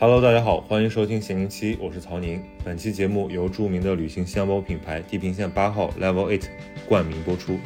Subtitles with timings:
[0.00, 2.42] Hello，大家好，欢迎收听闲宁七，我是曹宁。
[2.64, 6.44] 本期节目由著名的旅行箱包品牌地平线八号 Level Eight
[6.88, 7.58] 冠名播出。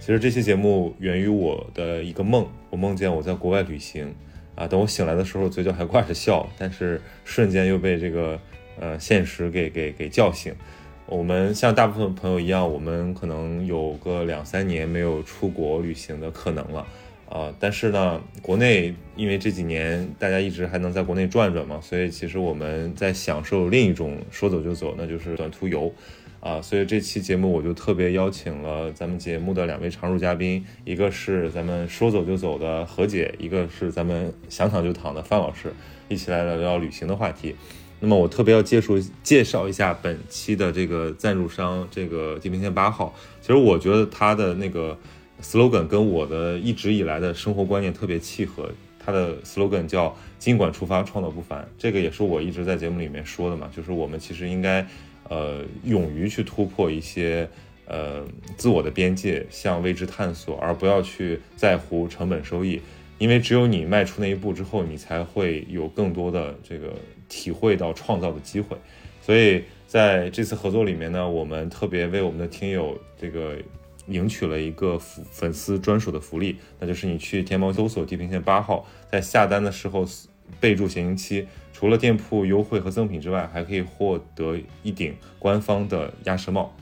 [0.00, 4.12] 其实这期节目源于我的一个梦，我梦见我在国外旅行
[4.56, 8.36] 啊，等我醒来的时候，嘴角还挂着笑，但是瞬间又被这个
[8.80, 10.52] 呃现实给给给叫醒。
[11.06, 16.84] 我们像大部分朋友一样，我们可能有个两三年没有出国旅行的可能了。
[17.30, 25.94] 啊，但是呢，国内因为这几年大家一直还能在国内转转嘛，所以其实我们在享受另一种说走就走，那就是短途游。
[26.40, 35.72] 啊，所以这期节目我就特别邀请了咱们节目的两位常驻嘉宾，一个是咱们说走就走的何姐，一个是咱们想躺就躺的范老师，
[36.08, 37.54] 一起来聊聊旅行的话题。
[38.00, 43.14] 那么我特别要介绍介绍一下本期的这个赞助商，这个地平线八号。
[43.40, 44.98] 其实我觉得他的那个。
[45.42, 51.66] Slogan 跟我的一直以来的生活观念特别契合，它的 slogan 叫“尽管出发，创造不凡”。
[51.78, 54.86] 这个也是我一直在节目里面说的嘛，就是我们其实应该，
[55.28, 57.48] 呃，勇于去突破一些
[57.86, 58.24] 呃
[58.56, 62.80] 自我的边界，向未知探索，而不要去在乎成本收益，
[63.18, 66.92] 因为只有你迈出那一步之后，你才会有更多的这个
[67.28, 68.76] 体会到创造的机会。
[69.22, 73.56] 所以在这次合作里面呢，我们特别为我们的听友这个。
[74.10, 80.04] 领取了一个粉粉丝专属的福利，那就是你去天猫搜索地平线八号，在下单的时候
[80.60, 86.74] 备注“闲行期”，除了店铺优惠和赠品之外，还可以获得一顶官方的鸭舌帽。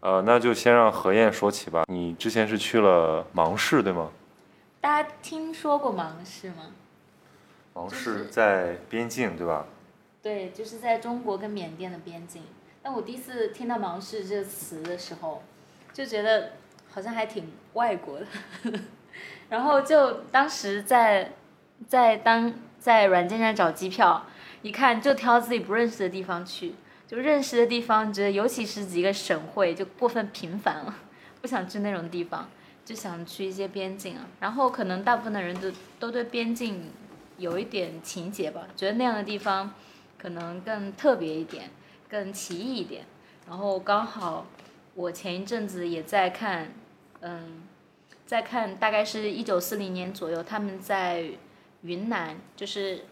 [0.00, 1.84] 呃，那就先让何燕说起吧。
[1.88, 4.10] 你之前是去了芒市，对吗？
[4.80, 6.72] 大家听说过芒市吗？
[7.72, 9.66] 芒市在边境，对吧？
[10.22, 12.42] 对，就是在中国跟缅甸的边境。
[12.84, 15.42] 但我第一次听到“芒市”这个词的时候，
[15.94, 16.50] 就觉得
[16.92, 18.26] 好像还挺外国的。
[19.48, 21.32] 然后就当时在
[21.88, 24.26] 在当在软件上找机票，
[24.60, 26.74] 一看就挑自己不认识的地方去，
[27.08, 30.94] 就认识的地方，觉得尤其是几个省会就过分频繁了，
[31.40, 32.50] 不想去那种地方，
[32.84, 34.26] 就想去一些边境啊。
[34.40, 36.90] 然后可能大部分的人都都对边境
[37.38, 39.72] 有一点情结吧，觉得那样的地方
[40.18, 41.70] 可能更特别一点。
[42.08, 43.04] 更奇异一点，
[43.48, 44.46] 然后刚好
[44.94, 46.72] 我前一阵子也在看，
[47.20, 47.62] 嗯，
[48.26, 51.30] 在看大概是一九四零年左右，他们在
[51.82, 53.04] 云南，就是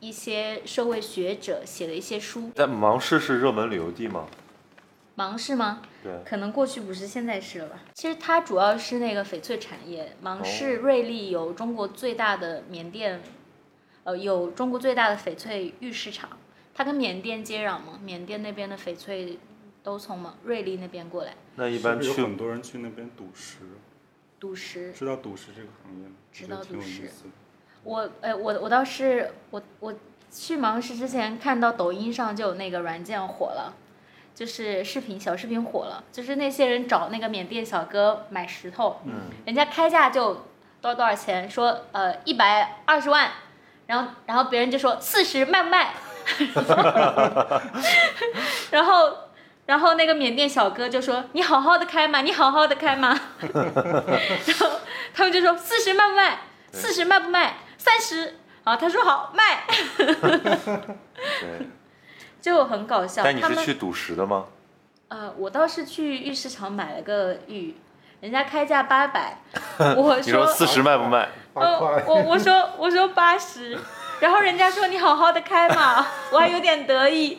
[0.00, 2.50] 一些社会学者写的一些书。
[2.54, 4.26] 在芒市是热门旅游地吗？
[5.16, 5.82] 芒市吗？
[6.02, 6.12] 对。
[6.24, 7.80] 可能过去不是，现在是了吧？
[7.92, 10.16] 其实它主要是那个翡翠产业。
[10.22, 13.22] 芒市瑞丽有中国最大的缅甸，
[14.04, 16.30] 呃，有中国最大的翡翠玉市场。
[16.80, 19.38] 它跟缅甸接壤嘛，缅甸那边的翡翠
[19.82, 21.34] 都从嘛瑞丽那边过来。
[21.56, 23.58] 那一般去很多人去那边赌石。
[24.38, 24.90] 赌石。
[24.92, 26.14] 知道赌石这个行业吗？
[26.32, 27.10] 知道赌石。
[27.84, 29.94] 我哎，我我倒是我我
[30.30, 33.74] 去芒市之前看到抖音上就有那个软件火了，
[34.34, 40.46] 就是视频小视频火了，就是那些人找那个缅甸小哥买石头，嗯，人家开价就
[40.80, 43.30] 多少多少钱，说呃一百二十万，
[43.86, 45.92] 然后然后别人就说四十卖不卖？
[48.70, 49.12] 然后，
[49.66, 54.70] 然后那个缅甸小哥就说：“你好好的开嘛，你好好的开嘛。”然后
[55.14, 56.38] 他们就说：“四十卖不卖？
[56.72, 57.54] 四十卖不卖？
[57.78, 59.64] 三十。”啊，他说：“好卖。”
[62.40, 63.22] 就很搞笑。
[63.24, 64.46] 但你是去赌石的吗？
[65.08, 67.74] 呃，我倒是去玉市场买了个玉，
[68.20, 69.38] 人家开价八百，
[69.96, 71.28] 我 说四十卖不卖？
[71.54, 73.76] 呃我我说我说八十。
[74.20, 77.38] 然后人家说你好好的开嘛， 我还有点得意。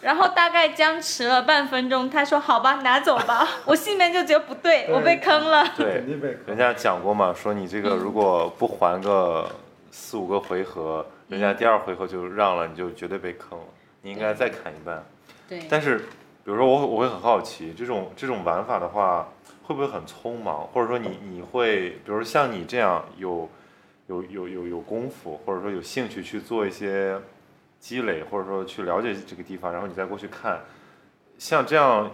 [0.00, 3.48] 然后大概僵持了半分钟，他说好吧，拿走吧。
[3.66, 5.66] 我心里面就觉得不对，我被坑了。
[5.76, 6.04] 对，
[6.46, 9.50] 人家讲过嘛，说你这个如果不还个
[9.90, 13.64] 四五个回合，人家第二回合就让了，你就绝对被坑了。
[14.02, 15.04] 你应该再砍一半。
[15.48, 15.66] 对。
[15.68, 16.04] 但是，比
[16.44, 19.26] 如说我我会很好奇，这种这种玩法的话，
[19.64, 20.60] 会不会很匆忙？
[20.72, 23.50] 或者说你你会，比如像你这样有。
[24.08, 27.18] 有有有有功夫，或者说有兴趣去做一些
[27.78, 30.60] 积累，或者说去了解这个地方，然后你再过去看，
[31.38, 32.10] 像这样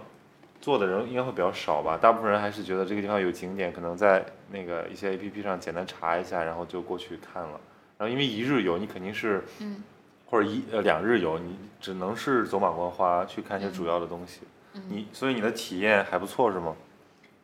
[0.59, 1.97] 做的人应该会比较少吧？
[1.97, 7.59] 大部分人还是觉得这个地方有景点，可能在那个一些 A P P 上简单查一下，然后就过去看了。
[7.97, 9.81] 然后因为一日游，你肯定是，嗯，
[10.25, 14.41] 或者一呃两日游，你只能是走马观花去看一些主要的东西。
[14.89, 16.75] 你所以你的体验还不错是吗？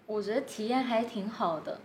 [0.06, 1.80] 我觉得体验还挺好的。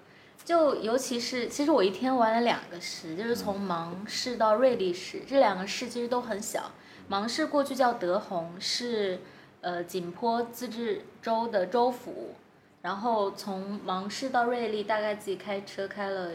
[0.46, 6.70] 就尤其是，其实我一天玩了两个市，就是从芒市到瑞丽市，这两个市其实都很小。
[7.08, 9.18] 芒市过去叫德宏，是
[9.60, 12.36] 呃景颇自治州的州府，
[12.80, 16.30] 然后从芒市到瑞丽大概自己开车开了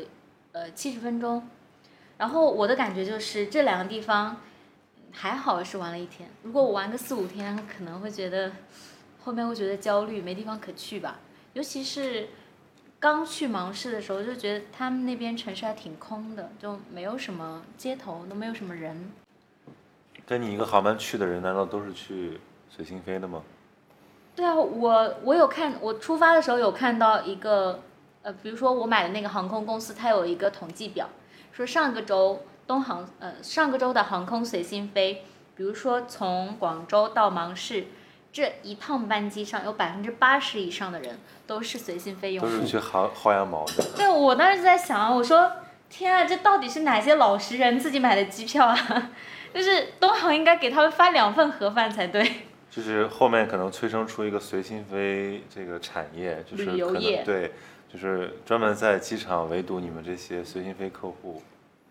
[0.51, 1.47] 呃七十分钟，
[2.17, 4.35] 然后我的感觉就是这两个地方
[5.13, 8.51] 还好是玩了一天，如果我玩个四五天，可能会觉得
[9.23, 11.17] 后面会觉得焦虑，没地方可去吧。
[11.53, 12.27] 尤其是
[13.01, 19.11] 刚去芒市的时候，就觉得他们那边城市还挺空的，就没有什么街头，都没有什么人。
[20.27, 22.39] 跟你一个航班去的人，难道都是去
[22.69, 23.41] 随心飞的吗？
[24.35, 27.81] 对啊，我我有看，我出发的时候有看到一个，
[28.21, 31.09] 呃，比如说我买的那个航空公司，它有一个统计表，
[31.51, 35.25] 说上个周东航，呃，上个周的航空随心飞，
[35.55, 37.87] 比如说从广州到芒市
[38.31, 42.49] 这一趟班机上，有百分之八十以上的人都是随心飞用户。
[42.49, 43.83] 都是去薅薅羊毛的。
[43.95, 45.51] 对，我当时就在想啊，我说
[45.89, 49.11] 天啊，这到底是哪些老实人自己买的机票啊？
[49.53, 52.25] 就是东航应该给他们发两份盒饭才对。
[52.69, 57.51] 就是后面可能催生出一个随心飞这个产业，就是可能旅游业对，
[57.91, 61.43] 就是专门在机场围堵你们这些随心飞客户。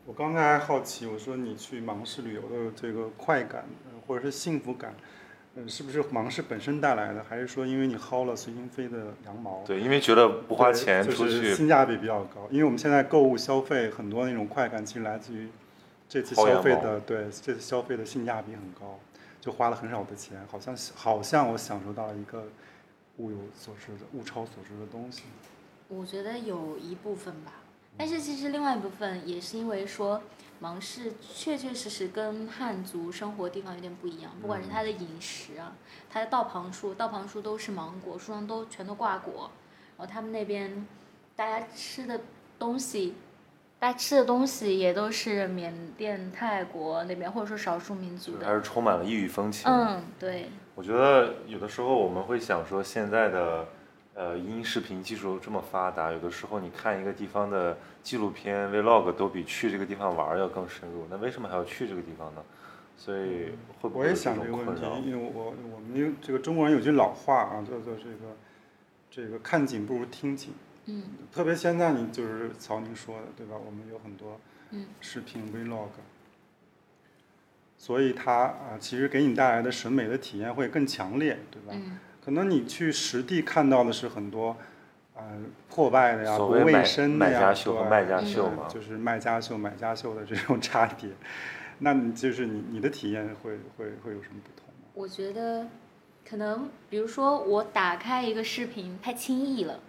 [0.06, 4.94] 我刚才还好奇，我说你去芒市旅游的这个快感呃或者是幸福感，
[5.56, 9.64] 嗯，是不是芒市本身带来的，还是说因为你薅了随心飞的羊毛？
[9.66, 12.46] 对，因为觉得不花钱对就是出去性价比比较高。
[12.50, 15.48] 因为我们现在购物消费很多那种快感，其实来自于
[16.08, 19.00] 这次消费的，对这次消费的性价比很高，
[19.40, 22.44] 就花了很少的钱，好像好像我享受到了一个
[23.16, 25.22] 物有所值的物超所值的东西。
[25.88, 27.54] 我觉得有一部分吧，
[27.96, 30.22] 但是其实另外一部分也是因为说
[30.60, 35.72] 芒市确确实实跟汉族生活地方有点不一样，不管是它的饮食啊，
[36.10, 39.50] 它的道旁树，道旁树都是芒果，树上都全都挂果，
[39.96, 40.86] 然后他们那边
[41.34, 42.20] 大家吃的
[42.58, 43.14] 东西，
[43.78, 49.70] 大家吃的东西也都是缅甸、泰国那边或者说少数民族还，是充满了异域风情。
[49.70, 53.66] 嗯，对，我觉得有的时候我们会想说，现在的
[54.20, 61.06] 呃音视频技术这么发达，有的时候你看一个地方的纪录片、vlog 都比去这个地方玩儿要更深入。
[61.08, 62.42] 那为什么还要去这个地方呢？
[62.98, 68.36] 所以会不会我也会有这种想这个问题困扰？，因为我我们因为这个中国人有句老话啊，叫做这个
[69.10, 70.52] 这个看景不如听景。
[70.84, 71.02] 嗯
[71.32, 73.54] 特别现在你就是曹宁说的，对吧？
[73.56, 74.38] 我们有很多
[74.72, 75.88] 嗯视频 vlog，
[77.78, 81.72] 所以它啊、其实给你带来的审美的体验会更强烈，对吧？
[81.72, 81.98] 嗯
[82.30, 84.56] 可能你去实地看到的是很多，
[85.16, 85.22] 呃，
[85.68, 91.10] 破败的呀、不所谓买卫生的呀，买家秀和对卖家嗯对秀嘛，就是卖家秀、买家秀的这种差别。
[91.80, 94.84] 那你就是你你的体验会会会有什么不同吗？
[94.94, 95.66] 我觉得
[96.24, 99.80] 可能，比如说我打开一个视频太轻易了，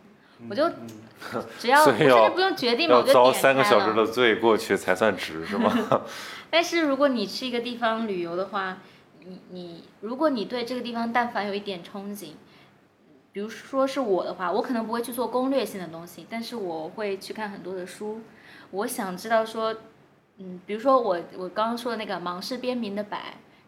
[0.49, 0.87] 我就嗯
[1.59, 3.63] 只要 所以要我甚至不用决定我就点遭三个。
[3.63, 5.71] 小时的罪过去才算值，是吗？
[6.49, 8.79] 但是如果你去一个地方旅游的话，
[9.25, 12.31] 你你如果你对这个地方但凡有一点憧憬，
[13.31, 18.21] 比如说是我的话，我可能不会去做攻略性的东西，但是我会去看很多的书，
[18.71, 19.75] 我想知道说，
[20.37, 23.17] 嗯，比如说我我刚刚说的那个《芒市边民的柏》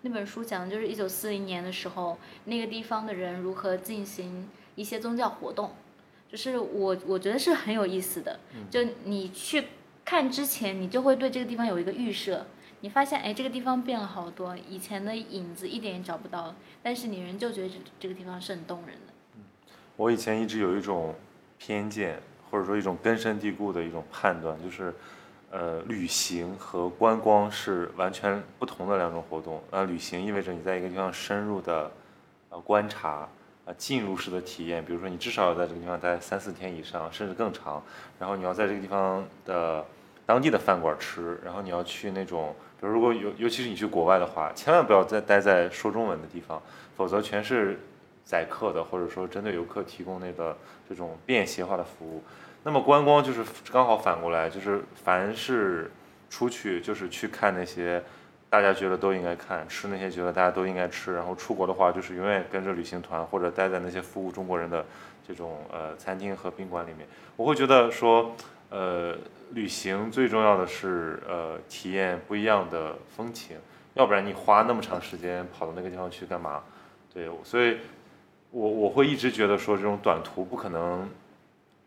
[0.02, 5.72] 那本书讲的就是一九四零年的时候，那个地方的人如何进行一些宗教活动，
[6.30, 8.40] 就是我我觉得是很有意思的。
[8.70, 9.64] 就你去
[10.04, 12.46] 看之前，你就会对这个地方有一个预设，
[12.84, 16.54] 你发现哎这个地方变了好多，以前的影子一点也找不到，
[16.84, 19.13] 但是你人就觉得这这个地方是很动人的。
[19.96, 21.16] 我以前一直有一种
[21.58, 22.22] 偏见，
[22.52, 24.94] 或者说一种根深蒂固的一种判断，就是，
[25.50, 29.63] 呃，旅行和观光是完全不同的两种活动。
[29.72, 31.90] 那旅行意味着你在一个地方深入的，
[32.50, 33.30] 呃，观察，
[33.63, 34.84] 呃，进入式的体验。
[34.84, 37.82] 比如说，你至少要在这个地方待三四天以上，甚至更长。
[38.20, 39.86] 然后你要在这个地方的
[40.25, 42.54] 当地的饭馆吃，然后你要去那种，
[42.88, 46.62] 如果尤尤其是你去国外的话，千万不要再待在说中文的地方，
[46.96, 47.80] 否则全是
[48.24, 52.24] 宰客的，或者说针对游客提供那个这种便携化的服务。
[52.63, 55.92] 那么观光就是刚好反过来，就是凡是
[56.30, 58.02] 出去就是去看那些
[58.50, 64.86] 大家觉得都应该看，吃那些觉得大家都应该吃，然后出国的话就是永远跟着旅行团或者待在那些服务中国人的
[65.28, 67.08] 这种呃餐厅和宾馆里面。
[67.36, 68.36] 我会觉得说，
[68.74, 69.15] 呃，
[69.51, 73.56] 旅行最重要的是呃体验不一样的风情，
[73.94, 76.63] 要不然你花那么长时间跑到那个地方去干嘛？
[77.13, 77.77] 对，所以
[78.50, 81.08] 我我会一直觉得说这种短途不可能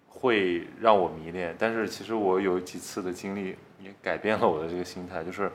[0.07, 5.51] 会让我迷恋，但是其实我有几次的经历也改变了我的这个心态，就是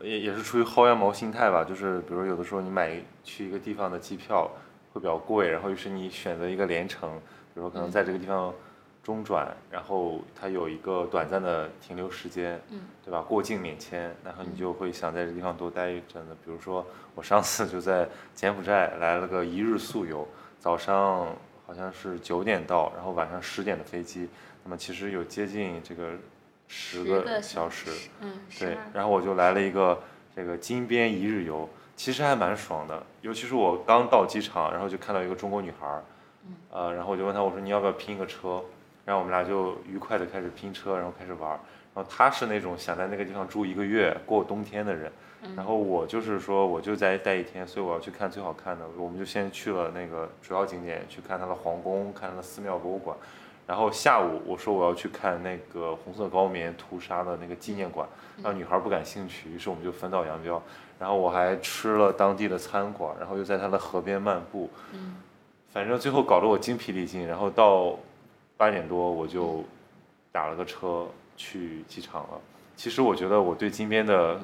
[0.00, 4.48] 也也是出于薅羊毛心态吧，就是比如有的时候你买去一个地方的机票
[4.92, 7.10] 会比较贵，然后于是你选择一个连程，
[7.52, 8.54] 比如说可能在这个地方
[9.06, 13.20] 中转，然后它有一个短暂的停留时间，嗯，对吧？
[13.20, 16.36] 过境免签，然后你就会想在这地方多待一阵子。
[16.44, 16.84] 比如说
[17.14, 20.26] 我上次就在柬埔寨来了个一日宿游，
[20.58, 21.28] 早上
[21.64, 24.28] 好像是九点到，然后晚上十点的飞机，
[24.64, 26.10] 那么其实有接近这个
[26.66, 30.02] 十个个小时，嗯，对，然后我就来了一个
[30.34, 36.02] 这个金边一日游，其实还蛮爽的，尤其是我刚到机场，然后就看到一个中国女孩儿，
[36.72, 38.60] 呃，然后我就问她，我说你要不要拼一个车？
[39.06, 41.58] 然后我们俩就愉快的开始拼车，然后开始玩儿。
[41.94, 45.10] 然后他是那种想在那个地方住一个月过冬天的人，
[45.56, 48.84] 然后我就是说我就在待一天，所以我要去看最好看的。
[48.98, 53.16] 我们就先去了那个主要景点，去看他的皇宫，看他的寺庙博物馆。
[53.66, 58.06] 然后下午我说我要去看那个红色高棉屠杀的那个纪念馆，
[58.42, 60.62] 然后女孩不感兴趣，于是我们就分道扬镳。
[60.98, 64.68] 然后我还吃了当地的餐馆，然后又在他的河边漫步，
[65.72, 67.26] 反正最后搞得我精疲力尽。
[67.26, 67.98] 然后到
[68.56, 69.64] 八点多我就
[70.32, 72.40] 打了个车去机场了。
[72.74, 74.40] 其实我觉得我对金边的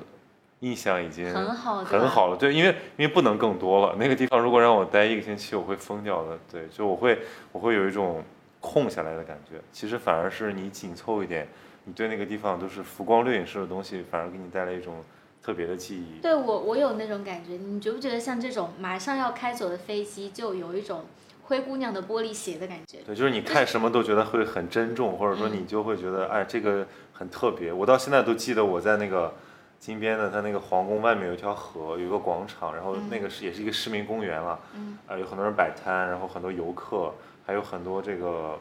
[0.61, 3.97] 印象已经很好，很好了，对，因为因为不能更多了。
[3.99, 6.39] 那个地方如果让我待一个星期，我会疯掉的。
[6.51, 7.19] 对，就我会
[7.51, 8.23] 我会有一种
[8.61, 9.61] 空下来的感觉。
[9.73, 11.49] 其实反而是你紧凑一点，
[11.85, 15.03] 你对那个地方都是浮光掠影式的东西，反而给你带来一种
[15.43, 16.21] 特别的记忆。
[16.23, 17.55] 对我，我有那种感觉。
[17.55, 21.05] 你觉不觉得像这种马上要开走的飞机，就有一种
[21.45, 22.99] 灰姑娘的玻璃鞋的感觉？
[23.05, 27.73] 对，就是你看什么都觉得会很珍重，或者说你就会觉得，哎，这个很特别。
[27.73, 29.35] 我到现在都记得我在那个
[29.79, 37.13] 金边的它那个皇宫外面有一条河，有一个广场，然后那个是也是一个市民公园了，嗯啊，有很多人摆摊，然后很多游客，
[37.45, 38.59] 还有很多这个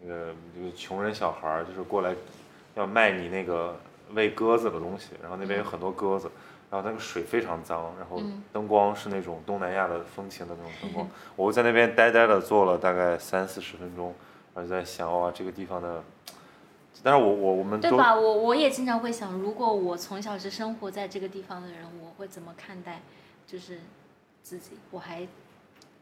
[0.00, 2.14] 那个这个穷人小孩儿，就是过来
[2.74, 3.78] 要卖你那个
[4.14, 6.30] 喂鸽子的东西，然后那边有很多鸽子。
[6.74, 11.08] 然后那个水非常脏，然后嗯灯光是那种东南亚的风情的那种灯光。
[11.36, 14.12] 我在那边呆呆的坐了大概三四十分钟，
[14.52, 16.02] 然后就在想，哇，这个地方的，
[17.00, 18.12] 但是我我我们对吧？
[18.12, 23.02] 我我也经常会想，如果我从小是生活在这个地方的人，我会怎么看待，
[23.46, 23.78] 就是
[24.42, 24.70] 自己？
[24.90, 25.24] 我还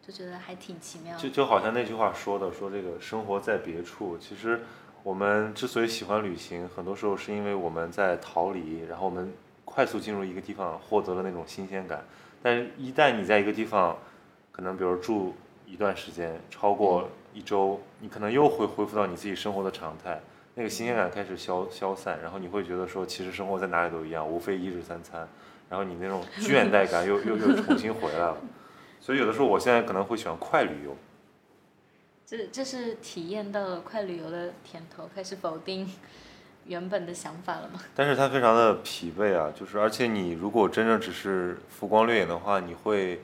[0.00, 1.22] 就觉得还挺奇妙的。
[1.22, 4.16] 就就好像那句话说的，说这个生活在别处。
[4.16, 4.62] 其实
[5.02, 9.30] 我们之所以喜欢旅行，很多时候是因为我们在逃离，然后我们
[9.74, 12.04] 快速进入一个地方，获得了那种新鲜感。
[12.42, 13.96] 但是，一旦你在一个地方，
[14.50, 15.34] 可能比如住
[15.66, 20.20] 一段时间，超过一周，你可能又会恢复到你自己生活的常态，
[20.56, 25.26] 那个新鲜感开始消消散，然后你会觉得说，其实生活在哪里都一样，无非一日三餐，
[25.70, 28.36] 然后你那种倦怠感又 又又重新回来了。
[29.00, 30.94] 所以有的时候，我现在可能会喜欢快旅游。
[32.26, 35.88] 这这是体验到了快旅游的甜头，开始否定
[36.66, 37.80] 原本的想法了吗？
[37.94, 43.20] 但是它非常的疲惫啊，就是而且你如果真正只是浮光掠影的话，你会，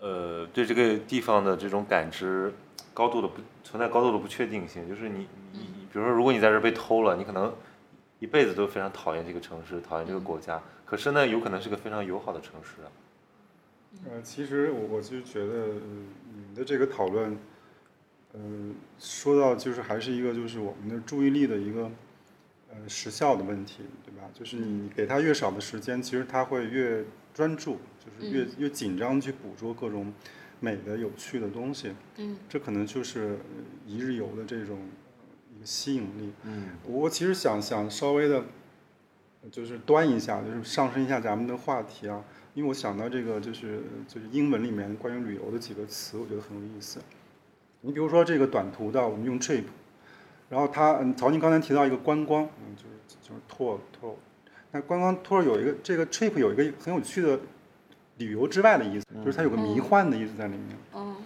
[0.00, 2.52] 呃，对这个地方的这种感知
[2.94, 5.60] 高度的不存在高度的不确定性，就是你你
[5.92, 7.52] 比如说如果你在这被偷了，你可能
[8.18, 12.88] 一辈子都非常讨厌这个城市，讨厌这个国家，可是呢，有可能是个非常友好的城市啊。
[14.08, 15.66] 呃，其实我我就觉得，呃
[16.32, 17.36] 你们的这个讨论，
[18.32, 18.40] 呃，
[19.00, 21.90] 说到就是还是一个就是我们的注意力的一个
[22.70, 24.28] 呃时效的问题，对吧？
[24.32, 30.12] 就是你给他越少的时间，其实他会越专注，就是越越紧张去捕捉各种
[30.60, 31.92] 美的、有趣的东西。
[32.16, 36.32] 嗯，这可能就是呃一日游的这种呃一个吸引力。
[36.44, 38.44] 嗯，我其实想想稍微的，
[39.50, 42.24] 就是端一下，就是上升一下咱们的话题啊，
[42.54, 47.00] 因为我想到这个就是就是英文里面关于旅游的几个词，我觉得很有意思。
[47.80, 49.64] 你比如说这个短途的，我们用 trip，
[50.50, 54.14] 然后他嗯，曹宁刚才提到一个观光，嗯，就是就是 tour tour，
[54.72, 57.38] 那观光 tour 有一个这个 trip 有一个很有趣的
[58.18, 60.76] 旅游之外的意思，就是它有个迷幻的意思在里面。
[60.92, 61.16] 嗯，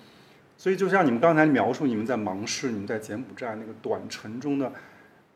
[0.59, 4.71] 所以就像你们刚才描述，你们在芒市，你们在柬埔寨那个短程中的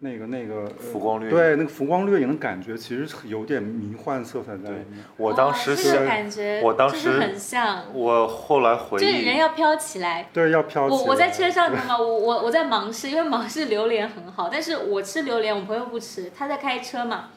[0.00, 5.04] 那个那个、呃浮光掠影对那个浮光掠影的感觉，其实有点迷幻色彩在里面。
[5.16, 10.28] 我当时是，感觉，我当就是时很像，我后来回就是人，要飘起来。
[10.32, 11.02] 对，要飘起来。
[11.02, 11.98] 我我在车上，你知道吗？
[11.98, 17.30] 我我我在芒市，因为芒市榴莲很好，但是我吃榴莲，我朋友不吃，他在开车嘛，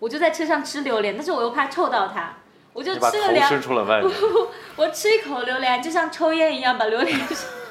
[0.00, 2.38] 我就在车上吃榴莲，但是我又怕臭到他，
[2.72, 4.10] 我就吃了两伸出了外面。
[4.74, 7.16] 我吃一口榴莲，就像抽烟一样，把榴莲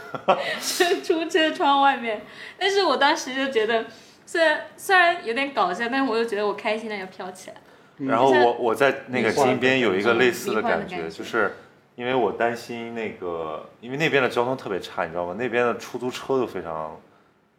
[0.61, 2.21] 伸出车窗外面。
[2.57, 3.85] 但是我当时就觉得，
[4.27, 7.55] 虽然虽然有点搞笑，但是我又觉得我开心的要飘起来。
[8.05, 11.55] 然后我我在那个金边有一个嗯类似的感觉，就是
[11.95, 15.33] 因为我担心那个，因为那边的交通特别差，你知道吗？
[15.39, 16.99] 那边的出租车都非常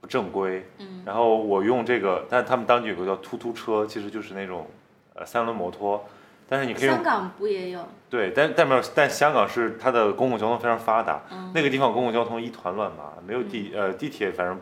[0.01, 0.65] 不正规。
[0.79, 1.03] 嗯。
[1.05, 4.67] 然后我用这个，但他们当地有个叫突突车，其实就是那种
[5.15, 6.07] 呃三轮摩托，
[6.49, 7.81] 但是你可以香港不也有？
[8.09, 14.61] 对，但但没有，但香港是它的公共交通非常发达，嗯那个地方公共交通一团乱麻，没有地呃地铁，反正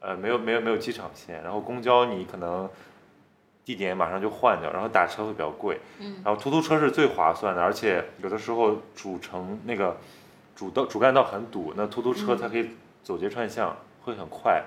[0.00, 2.68] 呃没有没有没有机场线，然后公交你可能
[3.64, 9.96] 地点马上就换掉，然后打车会比较贵，嗯然后出租车是最划算的，而且有的时候主城那个
[10.56, 12.70] 主道主干道很堵，那出租车它可以
[13.02, 14.62] 走街串巷会很快。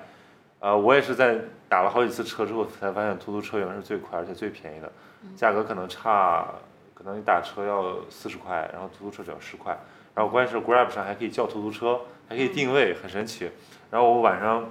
[0.60, 4.92] 呃，我也是在打了好几次车之后才发现，出租车原来是最快而且最便宜的，
[5.36, 6.48] 价格可能差，
[6.94, 9.76] 可能你打车要四十块，然后出租车只要十块。
[10.14, 13.50] 然后关键是 Grab 上还可以叫出租车，还可以定位，很神奇。
[13.90, 14.70] 然后我晚上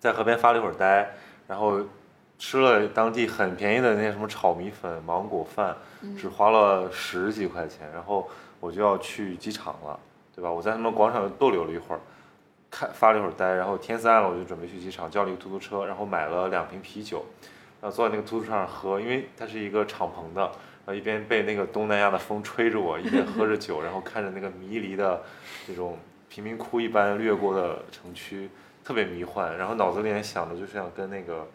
[0.00, 1.08] 在河边发了一会儿呆，
[1.46, 1.80] 然后
[2.36, 5.76] 吃了当地很便宜的那些什么炒米粉、芒果饭，
[6.18, 7.88] 只花了十几块钱。
[7.92, 8.28] 然后
[8.58, 10.00] 我就要去机场了，
[10.34, 10.50] 对吧？
[10.50, 12.00] 我在他们广场逗留了一会儿。
[12.72, 17.24] 看发了一会儿呆，然后天色暗了，我就准备去机场，叫了一个出租车，然后买了两瓶啤酒，
[17.80, 25.20] 然后坐在那个出租车上喝，因为它是一个敞篷的，然后一边被那个东南亚的风吹着我，一边喝着酒，然后看着那个迷离的
[25.66, 28.48] 这种贫民窟一般掠过的城区，
[28.90, 31.48] 特别迷幻，然后脑子里面想的就是想跟那个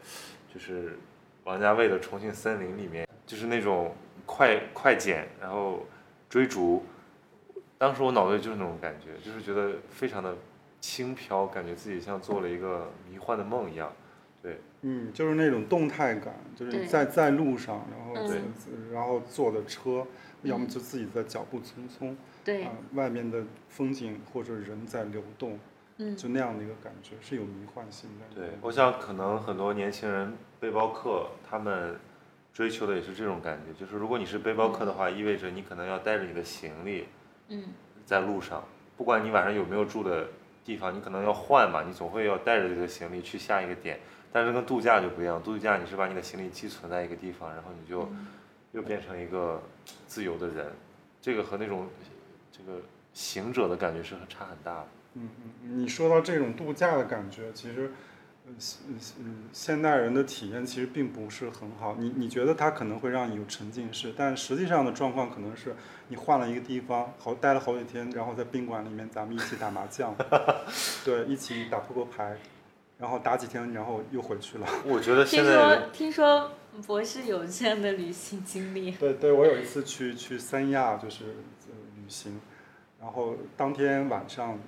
[0.53, 0.97] 就是
[1.43, 3.93] 王家卫的《重庆森林》里面就是那种
[4.25, 5.85] 快快剪，然后
[6.29, 6.81] 追逐，
[7.77, 10.33] 当时我脑子里就是那种感觉，就是觉得非常的。
[10.79, 13.91] 轻飘，感觉自己像做了一个迷幻的梦一样，
[14.39, 18.31] 对，嗯，就是那种动态感，就是在在路上，然后
[18.93, 20.05] 然后坐的车，
[20.43, 25.59] 要么就自己在脚步匆匆，对，外面的风景或者人在流动，
[25.97, 28.35] 嗯，就那样的一个感觉是有迷幻性的。
[28.35, 31.97] 对，我想可能很多年轻人背包客他们
[32.53, 37.07] 追求的也是这种感觉，就是如果你是背包客的话，意味着你可能要带着你的行李，
[37.49, 37.63] 嗯，
[38.05, 38.63] 在路上，
[38.97, 40.27] 不管你晚上有没有住的。
[40.65, 43.99] 地方你可能要换嘛，你总会要带着这个行李去下一个点，
[44.31, 48.09] 但是跟度假就不一样，度假你是把你的行李寄存在一个地方，然后你就
[48.71, 49.61] 又变成一个
[50.07, 50.71] 自由的人，
[51.21, 51.87] 这个和那种
[52.51, 52.81] 这个
[53.13, 54.87] 行者的感觉是差很大的。
[55.15, 55.29] 嗯
[55.63, 57.91] 嗯，你说到这种度假的感觉，其实。
[58.47, 58.55] 嗯
[59.19, 61.95] 嗯现代人的体验其实并不是很好。
[61.97, 65.75] 你你觉得它可能会让你有沉浸式，但实际上的状况可能是
[66.09, 70.15] 你换了一个地方，好待了好几天，然后在宾馆里面咱们一起打麻将，
[71.03, 72.37] 对，一起打扑克牌，
[72.99, 74.67] 然后打几天，然后又回去了。
[74.85, 76.51] 我觉得听说听说
[76.85, 78.91] 博士有这样的旅行经历。
[78.91, 81.23] 对对，我有一次去去三亚就是
[81.95, 82.39] 旅行，
[83.01, 84.59] 然后当天晚上。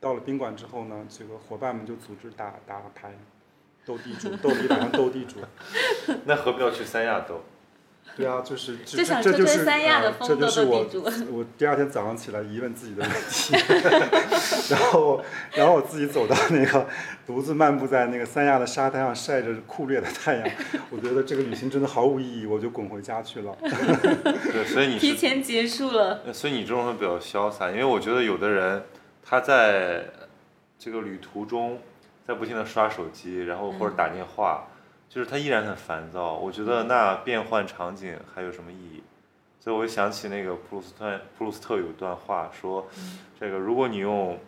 [0.00, 3.12] 到了宾馆之后呢，这个伙伴们就组织打打牌，
[3.84, 5.40] 斗地主，斗地主，斗地主。
[6.24, 7.42] 那何必要去三亚斗？
[8.16, 10.86] 对啊，就是这这就是这就是我
[11.30, 13.54] 我第二天早上起来疑问自己的问题，
[14.72, 16.86] 然后然后我自己走到那个
[17.26, 20.50] 独自漫步在那个三亚的沙滩上晒着酷烈的太阳，
[20.90, 23.56] 我觉得这个旅行真的毫无意义，我就滚回家去了。
[23.60, 26.32] 对，所以你提前结束了。
[26.32, 28.82] 所以你这种人比较潇洒，因为我觉得有的人。
[29.30, 30.06] 他在
[30.78, 31.78] 这个旅途中，
[32.24, 34.64] 在不停的刷手机，然后或者打电话，
[35.06, 36.32] 就是他依然很烦躁。
[36.32, 39.02] 我觉得那变换场景还有什么意义？
[39.60, 42.88] 所以我就想起那个普鲁斯特，普鲁斯特有一段话说：
[43.38, 44.38] 这个如果你用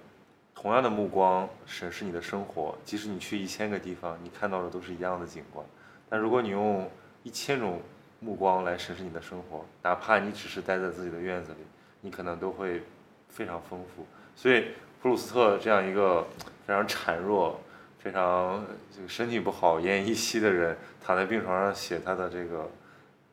[0.54, 5.62] 同样的目光审视你的生活，即使你去一千个地方，你看到的都是一样的景观；
[6.08, 6.90] 但如果你用
[7.22, 7.82] 一千种
[8.18, 11.58] 目光来审视你的生活，哪怕你只是待在自己的院子里，
[12.00, 12.82] 你可能都会
[13.28, 14.06] 非常丰富。
[14.40, 14.68] 所以
[15.02, 16.26] 普鲁斯特这样一个
[16.66, 17.60] 非常孱弱、
[17.98, 22.62] 非常这个身体不好、奄奄一息的人，躺在病床上写他的这个《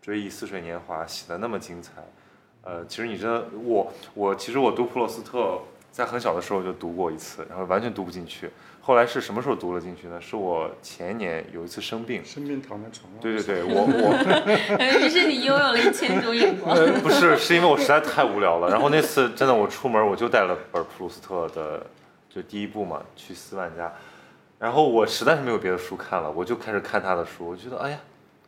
[0.02, 1.94] 追忆似水年华》，写的那么精彩。
[2.62, 5.62] 呃，其实你知道，我我其实我读普鲁斯特，
[5.94, 8.50] 在很小的时候就读过一次，然后完全读不进去。
[8.88, 10.18] 后来是什么时候读了进去呢？
[10.22, 13.20] 是我前年有一次生病，生病躺在床上。
[13.20, 14.16] 对对对，我我。
[15.06, 16.74] 于是你拥有了一千种眼光。
[17.02, 18.70] 不是，是因为我实在太无聊了。
[18.70, 21.86] 然后那次真的，我出门我就带了本普鲁斯特的，
[22.30, 23.92] 就第一部嘛，去斯万家。
[24.58, 27.46] 然后我实在是没有别的书看了，我就开始看他的书。
[27.46, 28.00] 我觉得哎呀，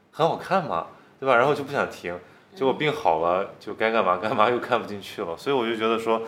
[0.09, 0.87] 很好看嘛，
[1.19, 1.35] 对吧？
[1.35, 2.17] 然后就不想停。
[2.55, 5.35] 结果病好了，就该干嘛干嘛，又看不进去了。
[5.35, 6.21] 所以我就觉得说，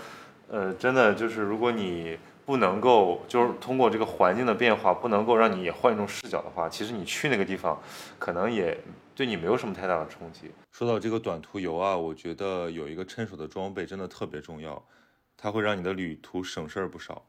[0.50, 2.18] 呃，真的就是如果你。
[2.52, 7.82] 不能够就是通过这个环境的变化，不能够让你也换一种视角的话，其实你去那个地方，
[8.20, 8.78] 可能也
[9.16, 10.52] 对你没有什么太大的冲击。
[10.70, 14.86] 说到这个短途游啊，我觉得有一个趁手的装备真的特别重要，
[15.38, 17.24] 它会让你的旅途省事儿不少。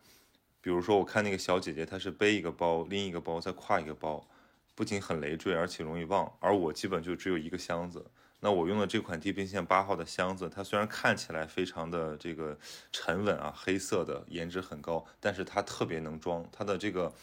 [0.61, 4.26] 比如说，我看那个小姐姐，她是背一个包，拎一个包，再挎一个包，
[4.74, 6.28] 不仅很累赘，而且容易忘。
[6.40, 8.04] 而我基本就只有一个箱子。
[8.44, 12.59] 那我用的这款地平线八号的箱子，它虽然看起来非常的这个
[12.90, 17.14] 沉稳啊，黑色的，颜值很高，但是它特别能装，它的这个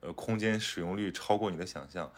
[0.00, 2.12] 呃空间使用率超过你的想象，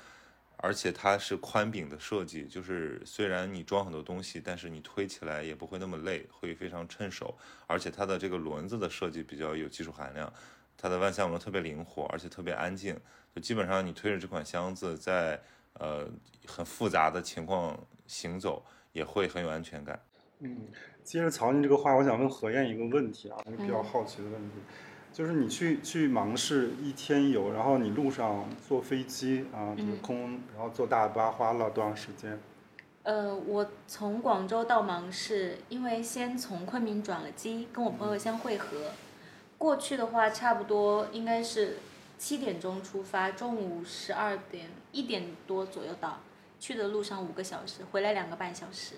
[0.57, 10.33] 而且它是宽柄的设计，就是虽然你装很多东西，但是你推起来也不会那么累，会非常趁手，而且它的这个轮子的设计比较有技术含量，
[10.79, 12.99] 它的万向轮特别灵活，而且特别安静，
[13.35, 15.39] 就基本上你推着这款箱子在
[15.75, 16.09] 呃
[16.47, 17.79] 很复杂的情况。
[18.07, 20.01] 行走也会很有安全感。
[20.41, 20.69] 嗯，
[21.03, 24.57] 接着曹宁这个话，我想问何燕一个问题啊，一个比较好奇的问题，
[25.13, 32.39] 就是你去去芒市一天游，然后你路上坐飞机啊，这个嗯空，然后坐大巴花了多长时间？
[33.03, 38.91] 呃，我从广州到芒市，因为先从昆明转了机，跟我朋友先会合。
[39.57, 41.79] 过去的话，差不多应该是
[42.19, 46.19] 七点钟出发，中午十二点一点多左右到。
[46.59, 48.97] 去的路上五个小时，回来两个半小时。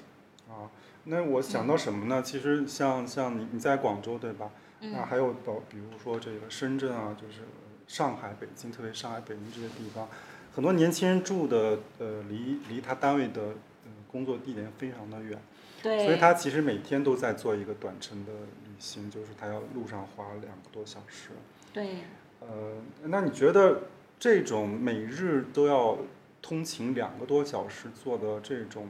[0.49, 0.71] 啊，
[1.05, 2.23] 那我想到什么呢？
[2.23, 4.51] 其实像像你你在广州对吧？
[4.81, 7.41] 嗯那还有到比如说这个深圳啊，就是
[7.89, 10.09] 上海、北京，特别上海、北京这些地方，
[10.55, 15.37] 很多年轻人住的呃离离他单位的呃工作地点非常的远，
[15.83, 16.05] 对。
[16.05, 21.31] 所以他其实每天都在做一个短程的旅行，就是他要路上花两个多小时。
[21.73, 21.97] 对。
[22.41, 23.83] 呃，那你觉得
[24.17, 25.99] 这种每日都要
[26.41, 28.89] 通勤两个多小时做的这种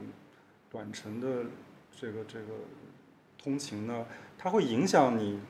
[0.70, 1.44] 短程的
[1.90, 2.46] 这个这个
[3.36, 4.06] 通勤呢，
[4.36, 5.40] 它会影响你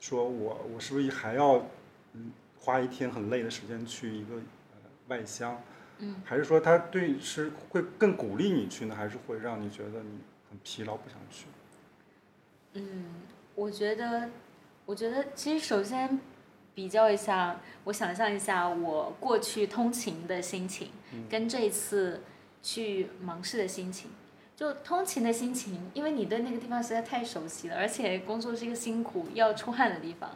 [0.00, 1.66] 说我我是不是还要
[2.14, 5.60] 嗯花一天很累的时间去一个呃外乡？
[5.98, 6.16] 嗯。
[6.24, 11.46] 还是说它对是会更鼓励你去呢，还是会让你觉得你很疲劳不想去？
[12.74, 13.04] 嗯，
[13.54, 14.30] 我觉得，
[14.86, 16.18] 我觉得其实首先
[16.74, 20.90] 比较一下，我想象一下我过去通勤的心情，
[21.28, 22.22] 跟这一次
[22.62, 24.10] 去芒市的心情。
[24.54, 30.30] 就通勤的心情，因为你对那个地方实在太熟悉了，而且工作是一个辛苦要出汗的地方，